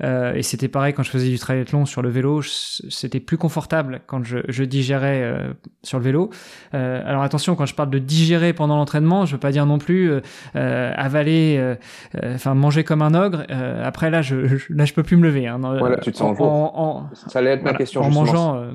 Euh, 0.03 0.33
et 0.33 0.41
c'était 0.41 0.67
pareil 0.67 0.93
quand 0.93 1.03
je 1.03 1.09
faisais 1.09 1.29
du 1.29 1.37
triathlon 1.37 1.85
sur 1.85 2.01
le 2.01 2.09
vélo, 2.09 2.41
c'était 2.41 3.19
plus 3.19 3.37
confortable 3.37 4.01
quand 4.07 4.23
je, 4.23 4.39
je 4.49 4.63
digérais 4.63 5.21
euh, 5.21 5.53
sur 5.83 5.99
le 5.99 6.03
vélo. 6.03 6.31
Alors 6.73 7.21
attention, 7.21 7.55
quand 7.55 7.65
je 7.65 7.75
parle 7.75 7.91
de 7.91 7.99
digérer 7.99 8.53
pendant 8.53 8.77
l'entraînement, 8.77 9.25
je 9.25 9.33
veux 9.33 9.39
pas 9.39 9.51
dire 9.51 9.65
non 9.65 9.77
plus 9.77 10.11
avaler, 10.53 11.75
enfin 12.23 12.55
manger 12.55 12.83
comme 12.83 13.01
un 13.01 13.13
ogre. 13.13 13.45
après 13.83 14.09
là, 14.09 14.21
je, 14.21 14.47
je, 14.47 14.73
là, 14.73 14.85
je 14.85 14.93
peux 14.93 15.03
plus 15.03 15.17
me 15.17 15.23
lever. 15.23 15.47
Hein, 15.47 15.59
voilà, 15.59 15.97
tu 15.97 16.11
te 16.11 16.17
sens 16.17 16.37
en, 16.39 16.71
en, 16.75 17.09
Ça 17.13 17.39
allait 17.39 17.51
être 17.51 17.63
ma 17.63 17.73
question. 17.73 18.01
En 18.01 18.09
mangeant, 18.09 18.65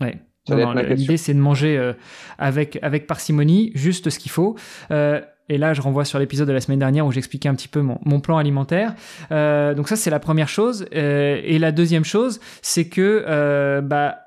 ouais. 0.00 0.20
L'idée, 0.48 1.16
c'est 1.16 1.34
de 1.34 1.40
manger 1.40 1.92
avec 2.38 2.78
avec 2.82 3.06
parcimonie, 3.06 3.72
juste 3.74 4.10
ce 4.10 4.18
qu'il 4.18 4.30
faut. 4.30 4.56
Euh, 4.90 5.20
et 5.48 5.58
là, 5.58 5.74
je 5.74 5.82
renvoie 5.82 6.04
sur 6.04 6.18
l'épisode 6.18 6.48
de 6.48 6.52
la 6.52 6.60
semaine 6.60 6.78
dernière 6.78 7.06
où 7.06 7.12
j'expliquais 7.12 7.48
un 7.48 7.54
petit 7.54 7.68
peu 7.68 7.82
mon, 7.82 8.20
plan 8.20 8.38
alimentaire. 8.38 8.94
Euh, 9.30 9.74
donc 9.74 9.88
ça, 9.88 9.96
c'est 9.96 10.10
la 10.10 10.20
première 10.20 10.48
chose. 10.48 10.86
Euh, 10.94 11.40
et 11.44 11.58
la 11.58 11.72
deuxième 11.72 12.04
chose, 12.04 12.40
c'est 12.62 12.88
que 12.88 13.24
euh, 13.28 13.82
bah, 13.82 14.18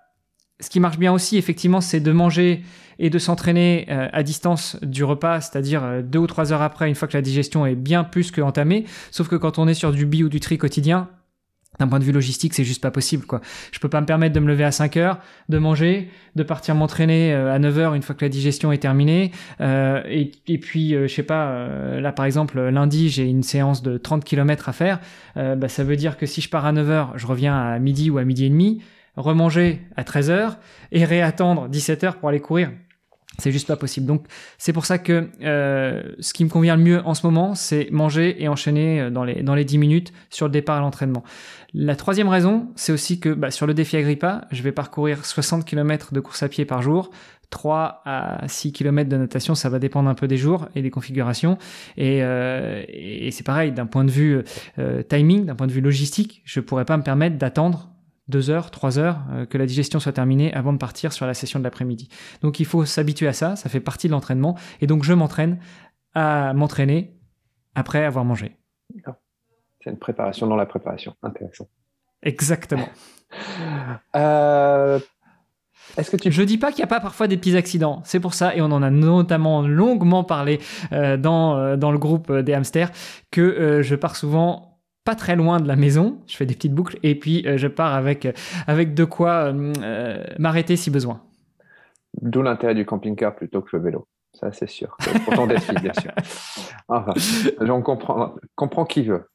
ce 0.59 0.69
qui 0.69 0.79
marche 0.79 0.99
bien 0.99 1.11
aussi, 1.11 1.37
effectivement, 1.37 1.81
c'est 1.81 1.99
de 1.99 2.11
manger 2.11 2.63
et 2.99 3.09
de 3.09 3.19
s'entraîner 3.19 3.87
euh, 3.89 4.09
à 4.11 4.23
distance 4.23 4.77
du 4.81 5.03
repas, 5.03 5.41
c'est-à-dire 5.41 6.03
deux 6.03 6.19
ou 6.19 6.27
trois 6.27 6.53
heures 6.53 6.61
après, 6.61 6.87
une 6.87 6.95
fois 6.95 7.07
que 7.07 7.17
la 7.17 7.21
digestion 7.21 7.65
est 7.65 7.75
bien 7.75 8.03
plus 8.03 8.31
que 8.31 8.41
entamée. 8.41 8.85
Sauf 9.11 9.27
que 9.27 9.35
quand 9.35 9.59
on 9.59 9.67
est 9.67 9.75
sur 9.75 9.91
du 9.91 10.05
bi 10.05 10.23
ou 10.23 10.29
du 10.29 10.39
tri 10.39 10.57
quotidien, 10.57 11.09
d'un 11.79 11.87
point 11.87 11.99
de 11.99 12.03
vue 12.03 12.11
logistique, 12.11 12.53
c'est 12.53 12.63
juste 12.63 12.81
pas 12.81 12.91
possible, 12.91 13.25
quoi. 13.25 13.41
Je 13.71 13.79
peux 13.79 13.89
pas 13.89 14.01
me 14.01 14.05
permettre 14.05 14.33
de 14.33 14.39
me 14.39 14.47
lever 14.47 14.63
à 14.63 14.71
5 14.71 14.97
heures, 14.97 15.19
de 15.49 15.57
manger, 15.57 16.09
de 16.35 16.43
partir 16.43 16.75
m'entraîner 16.75 17.33
euh, 17.33 17.53
à 17.53 17.59
9 17.59 17.77
heures 17.77 17.93
une 17.93 18.01
fois 18.01 18.15
que 18.15 18.25
la 18.25 18.29
digestion 18.29 18.71
est 18.71 18.77
terminée. 18.77 19.31
Euh, 19.61 20.01
et, 20.07 20.57
puis, 20.57 20.95
euh, 20.95 21.07
je 21.07 21.13
sais 21.13 21.23
pas, 21.23 21.47
euh, 21.47 21.99
là 21.99 22.11
par 22.11 22.25
exemple, 22.25 22.59
lundi, 22.59 23.09
j'ai 23.09 23.25
une 23.25 23.43
séance 23.43 23.83
de 23.83 23.97
30 23.97 24.23
km 24.23 24.69
à 24.69 24.73
faire. 24.73 24.99
bah, 25.35 25.67
ça 25.67 25.83
veut 25.83 25.95
dire 25.95 26.17
que 26.17 26.25
si 26.25 26.41
je 26.41 26.49
pars 26.49 26.65
à 26.65 26.71
9 26.71 26.89
heures, 26.89 27.13
je 27.15 27.27
reviens 27.27 27.55
à 27.55 27.79
midi 27.79 28.09
ou 28.09 28.17
à 28.17 28.23
midi 28.23 28.45
et 28.45 28.49
demi, 28.49 28.81
remanger 29.15 29.81
à 29.95 30.03
13 30.03 30.29
heures 30.29 30.57
et 30.91 31.05
réattendre 31.05 31.67
17 31.69 32.03
heures 32.03 32.17
pour 32.17 32.29
aller 32.29 32.39
courir. 32.39 32.71
C'est 33.39 33.51
juste 33.51 33.67
pas 33.67 33.75
possible. 33.75 34.07
Donc 34.07 34.25
c'est 34.57 34.73
pour 34.73 34.85
ça 34.85 34.97
que 34.97 35.29
euh, 35.43 36.01
ce 36.19 36.33
qui 36.33 36.43
me 36.43 36.49
convient 36.49 36.75
le 36.75 36.83
mieux 36.83 37.01
en 37.05 37.13
ce 37.13 37.25
moment, 37.25 37.53
c'est 37.53 37.89
manger 37.91 38.41
et 38.41 38.47
enchaîner 38.47 39.01
euh, 39.01 39.09
dans 39.09 39.23
les, 39.23 39.43
dans 39.43 39.53
les 39.53 39.65
10 39.65 39.77
minutes 39.77 40.13
sur 40.29 40.47
le 40.47 40.51
départ 40.51 40.77
à 40.77 40.79
l'entraînement. 40.79 41.23
La 41.73 41.95
troisième 41.95 42.29
raison, 42.29 42.69
c'est 42.75 42.91
aussi 42.91 43.19
que 43.19 43.29
bah, 43.29 43.51
sur 43.51 43.67
le 43.67 43.73
défi 43.73 43.97
Agrippa, 43.97 44.47
je 44.51 44.63
vais 44.63 44.71
parcourir 44.71 45.25
60 45.25 45.65
km 45.65 46.13
de 46.13 46.19
course 46.19 46.41
à 46.41 46.49
pied 46.49 46.65
par 46.65 46.81
jour. 46.81 47.11
3 47.49 48.01
à 48.05 48.47
6 48.47 48.73
km 48.73 49.09
de 49.09 49.17
natation, 49.17 49.55
ça 49.55 49.69
va 49.69 49.79
dépendre 49.79 50.09
un 50.09 50.15
peu 50.15 50.27
des 50.27 50.37
jours 50.37 50.67
et 50.75 50.81
des 50.81 50.89
configurations. 50.89 51.57
Et, 51.95 52.19
euh, 52.21 52.83
et 52.89 53.31
c'est 53.31 53.45
pareil, 53.45 53.71
d'un 53.71 53.85
point 53.85 54.03
de 54.03 54.11
vue 54.11 54.43
euh, 54.79 55.01
timing, 55.03 55.45
d'un 55.45 55.55
point 55.55 55.67
de 55.67 55.71
vue 55.71 55.81
logistique, 55.81 56.41
je 56.43 56.59
pourrais 56.59 56.85
pas 56.85 56.97
me 56.97 57.03
permettre 57.03 57.37
d'attendre 57.37 57.89
deux 58.27 58.49
heures, 58.49 58.71
trois 58.71 58.99
heures, 58.99 59.19
euh, 59.31 59.45
que 59.45 59.57
la 59.57 59.65
digestion 59.65 59.99
soit 59.99 60.11
terminée 60.11 60.53
avant 60.53 60.73
de 60.73 60.77
partir 60.77 61.13
sur 61.13 61.25
la 61.25 61.33
session 61.33 61.59
de 61.59 61.63
l'après-midi. 61.63 62.09
Donc 62.41 62.59
il 62.59 62.65
faut 62.65 62.85
s'habituer 62.85 63.27
à 63.27 63.33
ça, 63.33 63.55
ça 63.55 63.69
fait 63.69 63.79
partie 63.79 64.07
de 64.07 64.11
l'entraînement, 64.11 64.57
et 64.81 64.87
donc 64.87 65.03
je 65.03 65.13
m'entraîne 65.13 65.59
à 66.13 66.53
m'entraîner 66.53 67.15
après 67.75 68.03
avoir 68.03 68.25
mangé. 68.25 68.57
C'est 69.83 69.91
une 69.91 69.99
préparation 69.99 70.47
dans 70.47 70.55
la 70.55 70.65
préparation, 70.65 71.15
intéressant. 71.23 71.67
Exactement. 72.23 72.89
euh... 74.15 74.99
Est-ce 75.95 76.11
que 76.11 76.17
tu... 76.17 76.31
Je 76.31 76.43
dis 76.43 76.57
pas 76.57 76.71
qu'il 76.71 76.79
n'y 76.79 76.83
a 76.83 76.87
pas 76.87 76.99
parfois 76.99 77.27
des 77.27 77.37
petits 77.37 77.55
accidents, 77.55 78.01
c'est 78.03 78.19
pour 78.19 78.33
ça, 78.33 78.55
et 78.55 78.61
on 78.61 78.65
en 78.65 78.83
a 78.83 78.89
notamment 78.89 79.61
longuement 79.61 80.23
parlé 80.23 80.59
euh, 80.91 81.15
dans, 81.15 81.77
dans 81.77 81.91
le 81.91 81.97
groupe 81.97 82.31
des 82.31 82.53
hamsters, 82.53 82.91
que 83.31 83.81
je 83.81 83.95
pars 83.95 84.15
souvent 84.17 84.76
pas 85.07 85.15
très 85.15 85.37
loin 85.37 85.61
de 85.61 85.69
la 85.69 85.77
maison, 85.77 86.19
je 86.27 86.35
fais 86.35 86.45
des 86.45 86.53
petites 86.53 86.73
boucles 86.73 86.99
et 87.01 87.15
puis 87.17 87.41
euh, 87.47 87.55
je 87.55 87.69
pars 87.69 87.93
avec, 87.93 88.25
euh, 88.25 88.33
avec 88.67 88.93
de 88.93 89.05
quoi 89.05 89.53
euh, 89.53 90.21
m'arrêter 90.37 90.75
si 90.75 90.91
besoin. 90.91 91.23
D'où 92.21 92.41
l'intérêt 92.41 92.75
du 92.75 92.85
camping-car 92.85 93.33
plutôt 93.33 93.61
que 93.61 93.77
le 93.77 93.83
vélo. 93.83 94.05
Ça, 94.33 94.51
c'est 94.51 94.67
sûr. 94.67 94.97
Pourtant 95.23 95.47
d'être 95.47 95.73
bien 95.81 95.93
sûr. 95.93 96.11
Enfin, 96.89 97.13
on 97.61 97.81
comprend, 97.81 98.35
comprend 98.55 98.83
qui 98.83 99.03
veut. 99.03 99.29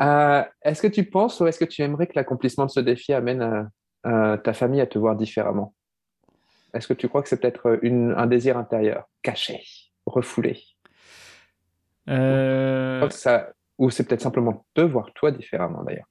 est-ce 0.00 0.82
que 0.82 0.86
tu 0.86 1.02
penses 1.02 1.40
ou 1.40 1.48
est-ce 1.48 1.58
que 1.58 1.64
tu 1.64 1.82
aimerais 1.82 2.06
que 2.06 2.14
l'accomplissement 2.14 2.66
de 2.66 2.70
ce 2.70 2.80
défi 2.80 3.12
amène 3.12 3.70
ta 4.02 4.52
famille 4.52 4.80
à 4.80 4.86
te 4.86 4.98
voir 4.98 5.16
différemment? 5.16 5.74
Est-ce 6.74 6.88
que 6.88 6.94
tu 6.94 7.08
crois 7.08 7.22
que 7.22 7.28
c'est 7.28 7.40
peut-être 7.40 7.78
un 7.84 8.26
désir 8.26 8.58
intérieur, 8.58 9.04
caché, 9.22 9.62
refoulé? 10.06 10.60
Ça, 12.08 13.52
ou 13.78 13.90
c'est 13.90 14.04
peut-être 14.06 14.20
simplement 14.20 14.64
te 14.74 14.80
voir 14.80 15.12
toi 15.14 15.30
différemment 15.30 15.82
d'ailleurs 15.84 16.06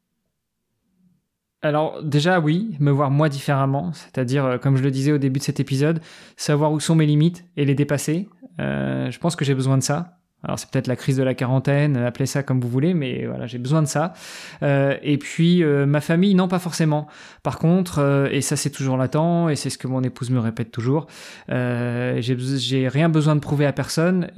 alors 1.64 2.04
déjà 2.04 2.40
oui, 2.40 2.78
me 2.80 2.92
voir 2.92 3.10
moi 3.10 3.30
différemment, 3.30 3.92
c'est-à-dire 3.92 4.46
euh, 4.46 4.58
comme 4.60 4.78
je 4.78 4.84
le 4.84 4.92
disais 4.92 5.12
au 5.12 5.18
début 5.18 5.40
de 5.40 5.44
cet 5.44 5.60
épisode, 5.60 6.02
savoir 6.36 6.72
où 6.72 6.80
sont 6.80 6.94
mes 6.94 7.08
limites 7.08 7.46
et 7.58 7.66
les 7.66 7.74
dépasser. 7.74 8.30
Euh, 8.62 9.10
je 9.10 9.20
pense 9.20 9.36
que 9.36 9.44
j'ai 9.44 9.56
besoin 9.56 9.76
de 9.76 9.82
ça. 9.82 10.18
Alors 10.44 10.60
c'est 10.60 10.70
peut-être 10.70 10.88
la 10.88 10.96
crise 10.96 11.18
de 11.18 11.24
la 11.24 11.34
quarantaine, 11.34 11.98
appelez 11.98 12.28
ça 12.28 12.44
comme 12.44 12.62
vous 12.62 12.70
voulez, 12.70 12.94
mais 12.94 13.26
voilà, 13.26 13.48
j'ai 13.48 13.58
besoin 13.58 13.82
de 13.82 13.88
ça. 13.88 14.14
Euh, 14.62 14.96
et 15.02 15.18
puis 15.18 15.64
euh, 15.64 15.86
ma 15.88 16.00
famille, 16.00 16.36
non 16.36 16.48
pas 16.48 16.60
forcément. 16.60 17.08
Par 17.42 17.58
contre, 17.58 18.00
euh, 18.00 18.30
et 18.32 18.42
ça 18.42 18.56
c'est 18.56 18.70
toujours 18.70 18.98
latent, 18.98 19.50
et 19.50 19.56
c'est 19.56 19.72
ce 19.72 19.80
que 19.80 19.88
mon 19.88 20.04
épouse 20.04 20.30
me 20.30 20.40
répète 20.40 20.72
toujours, 20.72 21.08
j'ai 21.50 22.88
rien 22.88 23.10
besoin 23.10 23.36
de 23.36 23.40
prouver 23.40 23.66
à 23.66 23.74
personne, 23.74 24.30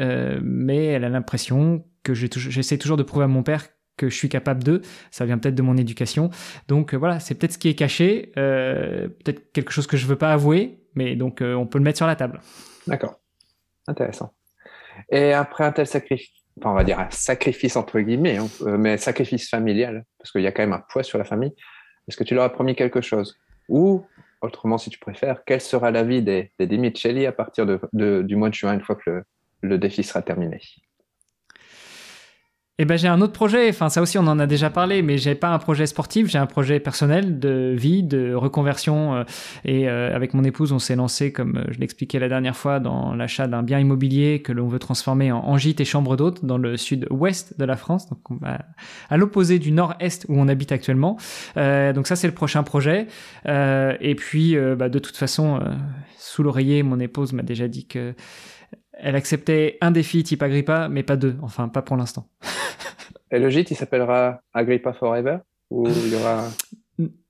mais 0.41 0.85
elle 0.85 1.03
a 1.03 1.09
l'impression 1.09 1.83
que 2.13 2.39
j'essaie 2.39 2.77
toujours 2.77 2.97
de 2.97 3.03
prouver 3.03 3.25
à 3.25 3.27
mon 3.27 3.43
père 3.43 3.67
que 3.97 4.09
je 4.09 4.15
suis 4.15 4.29
capable 4.29 4.63
de. 4.63 4.81
Ça 5.11 5.25
vient 5.25 5.37
peut-être 5.37 5.55
de 5.55 5.61
mon 5.61 5.77
éducation. 5.77 6.29
Donc 6.67 6.93
voilà, 6.93 7.19
c'est 7.19 7.35
peut-être 7.35 7.53
ce 7.53 7.57
qui 7.57 7.69
est 7.69 7.75
caché, 7.75 8.31
peut-être 8.35 9.51
quelque 9.51 9.71
chose 9.71 9.87
que 9.87 9.97
je 9.97 10.05
veux 10.05 10.15
pas 10.15 10.31
avouer, 10.31 10.79
mais 10.95 11.15
donc 11.15 11.41
on 11.41 11.67
peut 11.67 11.77
le 11.77 11.83
mettre 11.83 11.97
sur 11.97 12.07
la 12.07 12.15
table. 12.15 12.39
D'accord, 12.87 13.19
intéressant. 13.87 14.33
Et 15.11 15.33
après 15.33 15.63
un 15.63 15.71
tel 15.71 15.87
sacrifice, 15.87 16.39
on 16.63 16.73
va 16.73 16.83
dire 16.83 16.99
un 16.99 17.09
sacrifice 17.09 17.75
entre 17.75 17.99
guillemets, 17.99 18.37
hein, 18.37 18.47
euh, 18.61 18.77
mais 18.77 18.97
sacrifice 18.97 19.49
familial, 19.49 20.05
parce 20.17 20.31
qu'il 20.31 20.41
y 20.41 20.47
a 20.47 20.51
quand 20.51 20.63
même 20.63 20.73
un 20.73 20.83
poids 20.89 21.03
sur 21.03 21.17
la 21.17 21.23
famille, 21.23 21.53
est-ce 22.07 22.17
que 22.17 22.23
tu 22.23 22.35
leur 22.35 22.43
as 22.43 22.49
promis 22.49 22.75
quelque 22.75 23.01
chose? 23.01 23.37
Ou, 23.69 24.05
autrement 24.41 24.77
si 24.77 24.89
tu 24.89 24.99
préfères, 24.99 25.43
quelle 25.45 25.61
sera 25.61 25.91
la 25.91 26.03
vie 26.03 26.21
des, 26.21 26.51
des 26.59 26.67
Dimicelli 26.67 27.25
à 27.25 27.31
partir 27.31 27.65
du 27.93 28.35
mois 28.35 28.49
de 28.49 28.53
juin, 28.53 28.73
une 28.73 28.81
fois 28.81 28.95
que 28.95 29.23
le 29.61 29.77
défi 29.77 30.03
sera 30.03 30.21
terminé? 30.21 30.59
Eh 32.81 32.85
ben, 32.85 32.97
j'ai 32.97 33.09
un 33.09 33.19
autre 33.19 33.33
projet. 33.33 33.67
Enfin, 33.67 33.89
ça 33.89 34.01
aussi, 34.01 34.17
on 34.17 34.25
en 34.27 34.39
a 34.39 34.47
déjà 34.47 34.69
parlé, 34.69 35.01
mais 35.01 35.17
j'ai 35.17 35.35
pas 35.35 35.49
un 35.49 35.59
projet 35.59 35.85
sportif. 35.85 36.27
J'ai 36.27 36.37
un 36.37 36.45
projet 36.45 36.79
personnel 36.79 37.37
de 37.37 37.75
vie, 37.77 38.03
de 38.03 38.33
reconversion. 38.33 39.15
Euh, 39.15 39.23
et 39.65 39.89
euh, 39.89 40.15
avec 40.15 40.33
mon 40.33 40.45
épouse, 40.45 40.71
on 40.71 40.79
s'est 40.79 40.95
lancé, 40.95 41.33
comme 41.33 41.57
euh, 41.57 41.65
je 41.71 41.79
l'expliquais 41.79 42.19
la 42.19 42.29
dernière 42.29 42.55
fois, 42.55 42.79
dans 42.79 43.13
l'achat 43.13 43.47
d'un 43.47 43.63
bien 43.63 43.79
immobilier 43.79 44.41
que 44.41 44.53
l'on 44.53 44.69
veut 44.69 44.79
transformer 44.79 45.29
en, 45.29 45.57
gîte 45.57 45.81
et 45.81 45.85
chambre 45.85 46.15
d'hôte 46.15 46.45
dans 46.45 46.57
le 46.57 46.77
sud-ouest 46.77 47.59
de 47.59 47.65
la 47.65 47.75
France, 47.75 48.07
donc 48.07 48.19
à 49.09 49.17
l'opposé 49.17 49.59
du 49.59 49.73
nord-est 49.73 50.25
où 50.29 50.39
on 50.39 50.47
habite 50.47 50.71
actuellement. 50.71 51.17
donc 51.57 52.07
ça, 52.07 52.15
c'est 52.15 52.27
le 52.27 52.33
prochain 52.33 52.63
projet. 52.63 53.07
et 53.45 54.15
puis, 54.15 54.55
bah, 54.77 54.87
de 54.87 54.99
toute 54.99 55.17
façon, 55.17 55.59
sous 56.17 56.43
l'oreiller, 56.43 56.81
mon 56.83 56.99
épouse 56.99 57.33
m'a 57.33 57.43
déjà 57.43 57.67
dit 57.67 57.87
que 57.87 58.13
elle 59.01 59.15
acceptait 59.15 59.77
un 59.81 59.91
défi 59.91 60.23
type 60.23 60.43
Agrippa, 60.43 60.89
mais 60.89 61.03
pas 61.03 61.15
deux. 61.15 61.35
Enfin, 61.41 61.67
pas 61.67 61.81
pour 61.81 61.97
l'instant. 61.97 62.29
Et 63.31 63.39
le 63.39 63.49
gîte, 63.49 63.71
il 63.71 63.75
s'appellera 63.75 64.41
Agrippa 64.53 64.93
Forever 64.93 65.39
Ou 65.69 65.87
il 65.87 66.13
y 66.13 66.15
aura. 66.15 66.45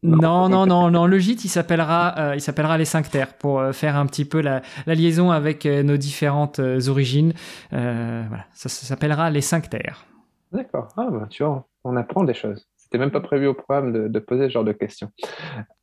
Non, 0.01 0.49
non, 0.49 0.65
non, 0.65 0.89
non, 0.89 1.05
Le 1.05 1.19
gîte, 1.19 1.45
il 1.45 1.49
s'appellera, 1.49 2.15
euh, 2.17 2.35
il 2.35 2.41
s'appellera 2.41 2.77
les 2.77 2.85
cinq 2.85 3.09
terres 3.09 3.33
pour 3.33 3.59
euh, 3.59 3.71
faire 3.71 3.95
un 3.95 4.05
petit 4.05 4.25
peu 4.25 4.41
la, 4.41 4.61
liaison 4.87 5.29
avec 5.29 5.65
euh, 5.65 5.83
nos 5.83 5.97
différentes 5.97 6.59
origines. 6.59 7.33
voilà, 7.71 8.45
ça, 8.53 8.69
s'appellera 8.69 9.29
les 9.29 9.41
cinq 9.41 9.69
terres. 9.69 10.05
D'accord. 10.51 10.87
Ah, 10.97 11.07
bah, 11.11 11.27
tu 11.29 11.43
vois, 11.43 11.67
on 11.83 11.95
apprend 11.95 12.23
des 12.23 12.33
choses. 12.33 12.67
C'était 12.77 12.97
même 12.97 13.11
pas 13.11 13.19
prévu 13.19 13.45
au 13.45 13.53
programme 13.53 13.93
de, 13.93 14.07
de 14.07 14.19
poser 14.19 14.45
ce 14.45 14.53
genre 14.53 14.63
de 14.63 14.71
questions. 14.71 15.11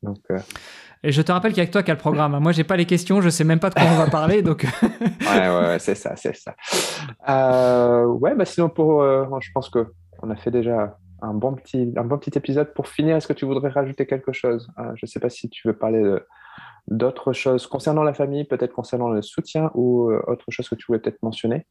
Donc. 0.03 0.19
Et 1.03 1.11
je 1.13 1.21
te 1.21 1.31
rappelle 1.31 1.53
qu'il 1.53 1.61
y 1.61 1.63
a 1.63 1.67
que 1.67 1.71
toi 1.71 1.83
qui 1.83 1.91
as 1.91 1.93
le 1.93 1.99
programme. 1.99 2.37
Moi, 2.39 2.51
j'ai 2.51 2.65
pas 2.65 2.75
les 2.75 2.85
questions, 2.85 3.21
je 3.21 3.29
sais 3.29 3.45
même 3.45 3.59
pas 3.59 3.69
de 3.69 3.75
quoi 3.75 3.83
on 3.83 3.97
va 3.97 4.09
parler, 4.09 4.41
donc. 4.41 4.65
ouais, 5.21 5.49
ouais, 5.49 5.79
c'est 5.79 5.95
ça, 5.95 6.15
c'est 6.17 6.35
ça. 6.35 6.55
Ouais, 8.05 8.35
bah 8.35 8.43
sinon 8.45 8.67
pour, 8.67 9.03
je 9.03 9.51
pense 9.53 9.69
que 9.69 9.87
on 10.21 10.29
a 10.29 10.35
fait 10.35 10.51
déjà 10.51 10.97
un 11.21 11.33
bon 11.33 11.53
petit, 11.53 11.93
un 11.95 12.03
bon 12.03 12.17
petit 12.17 12.37
épisode. 12.37 12.73
Pour 12.73 12.87
finir, 12.87 13.15
est-ce 13.15 13.27
que 13.27 13.33
tu 13.33 13.45
voudrais 13.45 13.69
rajouter 13.69 14.05
quelque 14.05 14.31
chose? 14.31 14.69
Euh, 14.79 14.91
Je 14.95 15.05
sais 15.05 15.19
pas 15.19 15.29
si 15.29 15.49
tu 15.49 15.67
veux 15.67 15.75
parler 15.75 16.03
d'autres 16.87 17.33
choses 17.33 17.67
concernant 17.67 18.03
la 18.03 18.13
famille, 18.13 18.45
peut-être 18.45 18.73
concernant 18.73 19.09
le 19.09 19.21
soutien 19.21 19.71
ou 19.73 20.11
autre 20.27 20.45
chose 20.49 20.69
que 20.69 20.75
tu 20.75 20.85
voulais 20.87 20.99
peut-être 20.99 21.21
mentionner? 21.21 21.65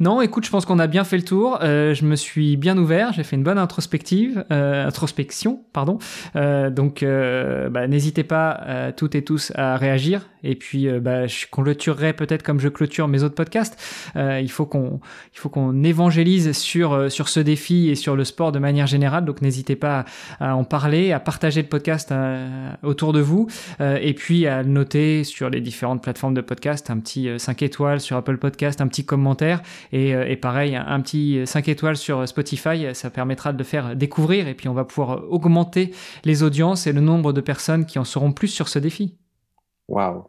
Non, 0.00 0.20
écoute, 0.20 0.44
je 0.44 0.50
pense 0.50 0.66
qu'on 0.66 0.78
a 0.78 0.86
bien 0.86 1.04
fait 1.04 1.16
le 1.16 1.22
tour. 1.24 1.58
Euh, 1.62 1.94
je 1.94 2.04
me 2.04 2.16
suis 2.16 2.56
bien 2.56 2.76
ouvert, 2.76 3.12
j'ai 3.12 3.22
fait 3.22 3.36
une 3.36 3.42
bonne 3.42 3.58
introspective, 3.58 4.44
euh, 4.50 4.86
introspection, 4.86 5.64
pardon. 5.72 5.98
Euh, 6.36 6.70
donc, 6.70 7.04
bah, 7.04 7.86
n'hésitez 7.86 8.24
pas 8.24 8.92
toutes 8.96 9.14
et 9.14 9.24
tous 9.24 9.52
à 9.54 9.76
réagir. 9.76 10.28
Et 10.46 10.56
puis, 10.56 10.88
bah, 11.00 11.26
je 11.26 11.46
clôturerai 11.50 12.12
peut-être 12.12 12.42
comme 12.42 12.60
je 12.60 12.68
clôture 12.68 13.08
mes 13.08 13.22
autres 13.22 13.34
podcasts. 13.34 13.76
il 14.14 14.50
faut 14.50 14.66
qu'on, 14.66 15.00
il 15.34 15.50
qu'on 15.50 15.82
évangélise 15.82 16.52
sur 16.52 17.10
sur 17.10 17.28
ce 17.28 17.40
défi 17.40 17.90
et 17.90 17.94
sur 17.94 18.16
le 18.16 18.24
sport 18.24 18.52
de 18.52 18.58
manière 18.58 18.86
générale. 18.86 19.24
Donc, 19.24 19.42
n'hésitez 19.42 19.76
pas 19.76 20.04
à, 20.40 20.56
en 20.56 20.64
parler, 20.64 21.12
à 21.12 21.20
partager 21.20 21.62
le 21.62 21.68
podcast 21.68 22.12
autour 22.82 23.12
de 23.12 23.20
vous, 23.20 23.48
et 23.80 24.14
puis 24.14 24.46
à 24.46 24.62
noter 24.62 25.24
sur 25.24 25.50
les 25.50 25.60
différentes 25.60 26.02
plateformes 26.02 26.34
de 26.34 26.40
podcast 26.40 26.90
un 26.90 26.98
petit 26.98 27.28
5 27.38 27.62
étoiles 27.62 28.00
sur 28.00 28.16
Apple 28.16 28.38
Podcast, 28.38 28.80
un 28.80 28.88
petit 28.88 29.04
commentaire 29.04 29.62
euh, 29.94 30.24
et, 30.24 30.36
pareil, 30.36 30.76
un 30.76 31.00
petit 31.00 31.46
5 31.46 31.68
étoiles 31.68 31.96
sur 31.96 32.26
Spotify, 32.28 32.94
ça 32.94 33.10
permettra 33.10 33.52
de 33.52 33.58
le 33.58 33.64
faire 33.64 33.96
découvrir 33.96 34.48
et 34.48 34.54
puis 34.54 34.68
on 34.68 34.74
va 34.74 34.84
pouvoir 34.84 35.24
augmenter 35.30 35.92
les 36.24 36.42
audiences 36.42 36.86
et 36.86 36.92
le 36.92 37.00
nombre 37.00 37.32
de 37.32 37.40
personnes 37.40 37.86
qui 37.86 37.98
en 37.98 38.04
sauront 38.04 38.32
plus 38.32 38.48
sur 38.48 38.68
ce 38.68 38.78
défi. 38.78 39.16
Waouh, 39.88 40.24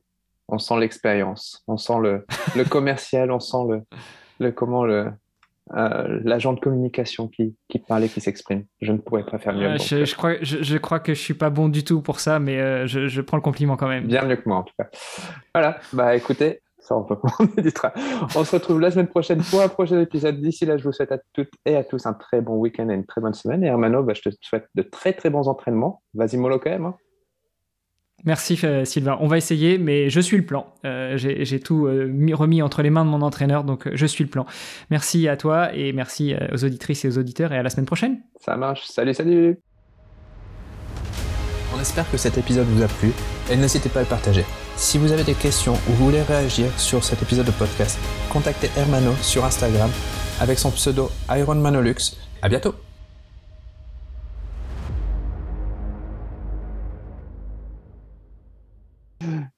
on 0.47 0.57
sent 0.57 0.79
l'expérience, 0.79 1.63
on 1.67 1.77
sent 1.77 1.99
le, 2.01 2.25
le 2.55 2.63
commercial, 2.69 3.31
on 3.31 3.39
sent 3.39 3.65
le, 3.69 3.81
le 4.39 4.51
comment 4.51 4.85
le, 4.85 5.11
euh, 5.75 6.19
l'agent 6.23 6.53
de 6.53 6.59
communication 6.59 7.27
qui, 7.27 7.55
qui 7.67 7.79
parle 7.79 8.05
et 8.05 8.09
qui 8.09 8.21
s'exprime. 8.21 8.63
Je 8.81 8.91
ne 8.93 8.97
pourrais 8.97 9.25
pas 9.25 9.37
faire 9.37 9.53
mieux. 9.53 9.77
je, 9.77 10.05
je, 10.05 10.15
crois, 10.15 10.35
je, 10.41 10.63
je, 10.63 10.77
crois 10.77 10.99
que 10.99 11.13
je 11.13 11.19
suis 11.19 11.33
pas 11.33 11.49
bon 11.49 11.67
du 11.67 11.83
tout 11.83 12.01
pour 12.01 12.19
ça, 12.19 12.39
mais 12.39 12.59
euh, 12.59 12.87
je, 12.87 13.07
je, 13.07 13.21
prends 13.21 13.37
le 13.37 13.43
compliment 13.43 13.75
quand 13.75 13.89
même. 13.89 14.07
Bien 14.07 14.23
mieux 14.23 14.37
que 14.37 14.47
moi 14.47 14.57
en 14.57 14.63
tout 14.63 14.73
cas. 14.77 14.87
Voilà, 15.53 15.79
bah 15.91 16.15
écoutez, 16.15 16.61
on, 16.89 17.05
on 18.35 18.43
se 18.43 18.51
retrouve 18.55 18.79
la 18.79 18.91
semaine 18.91 19.07
prochaine 19.07 19.41
pour 19.41 19.61
un 19.61 19.67
prochain 19.67 19.99
épisode. 19.99 20.39
D'ici 20.39 20.65
là, 20.65 20.77
je 20.77 20.83
vous 20.83 20.93
souhaite 20.93 21.11
à 21.11 21.19
toutes 21.33 21.51
et 21.65 21.75
à 21.75 21.83
tous 21.83 22.05
un 22.05 22.13
très 22.13 22.41
bon 22.41 22.55
week-end 22.55 22.87
et 22.89 22.93
une 22.93 23.05
très 23.05 23.21
bonne 23.21 23.33
semaine. 23.33 23.63
Et 23.63 23.67
Hermano, 23.67 24.03
bah, 24.03 24.13
je 24.13 24.29
te 24.29 24.35
souhaite 24.41 24.67
de 24.75 24.83
très 24.83 25.13
très 25.13 25.29
bons 25.29 25.47
entraînements. 25.47 26.01
Vas-y, 26.13 26.37
mollo 26.37 26.59
quand 26.59 26.69
même. 26.69 26.85
Hein. 26.85 26.95
Merci 28.25 28.59
euh, 28.63 28.83
Sylvain. 28.83 29.17
On 29.21 29.27
va 29.27 29.37
essayer, 29.37 29.77
mais 29.77 30.09
je 30.09 30.19
suis 30.19 30.37
le 30.37 30.45
plan. 30.45 30.67
Euh, 30.85 31.17
j'ai 31.17 31.59
tout 31.59 31.85
euh, 31.85 32.11
remis 32.33 32.61
entre 32.61 32.81
les 32.81 32.89
mains 32.89 33.05
de 33.05 33.09
mon 33.09 33.21
entraîneur, 33.21 33.63
donc 33.63 33.87
je 33.93 34.05
suis 34.05 34.23
le 34.23 34.29
plan. 34.29 34.45
Merci 34.89 35.27
à 35.27 35.37
toi 35.37 35.73
et 35.73 35.93
merci 35.93 36.35
aux 36.53 36.65
auditrices 36.65 37.05
et 37.05 37.07
aux 37.09 37.17
auditeurs 37.17 37.53
et 37.53 37.57
à 37.57 37.63
la 37.63 37.69
semaine 37.69 37.85
prochaine. 37.85 38.19
Ça 38.39 38.57
marche. 38.57 38.85
Salut, 38.85 39.13
salut. 39.13 39.57
On 41.75 41.79
espère 41.79 42.09
que 42.09 42.17
cet 42.17 42.37
épisode 42.37 42.65
vous 42.67 42.81
a 42.81 42.87
plu 42.87 43.11
et 43.51 43.55
n'hésitez 43.55 43.89
pas 43.89 43.99
à 43.99 44.03
le 44.03 44.09
partager. 44.09 44.45
Si 44.77 44.97
vous 44.97 45.11
avez 45.11 45.23
des 45.23 45.33
questions 45.33 45.73
ou 45.89 45.93
voulez 45.93 46.21
réagir 46.23 46.67
sur 46.79 47.03
cet 47.03 47.21
épisode 47.21 47.45
de 47.45 47.51
podcast, 47.51 47.99
contactez 48.29 48.69
Hermano 48.77 49.13
sur 49.21 49.45
Instagram 49.45 49.89
avec 50.39 50.57
son 50.57 50.71
pseudo 50.71 51.09
IronManolux. 51.29 52.15
À 52.41 52.49
bientôt 52.49 52.73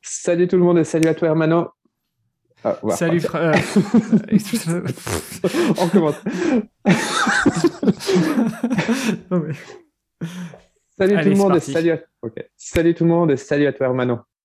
Salut 0.02 0.48
tout 0.48 0.58
le 0.58 0.64
monde 0.64 0.80
et 0.80 0.84
salut 0.84 1.08
à 1.08 1.14
toi 1.14 1.30
Hermano. 1.30 1.70
Ah, 2.64 2.78
salut 2.90 3.22
frère. 3.22 3.54
On 5.78 5.88
commence. 5.88 6.16
Salut 10.98 11.24
tout 11.24 11.30
le 11.30 11.36
monde 11.36 11.56
et 11.56 11.62
salut 11.62 11.92
à... 11.92 12.00
salut 12.58 12.94
tout 12.94 13.06
le 13.06 13.10
monde 13.10 13.32
et 13.32 13.38
salut 13.38 13.68
à 13.68 13.72
toi 13.72 13.88
Hermano. 13.88 14.20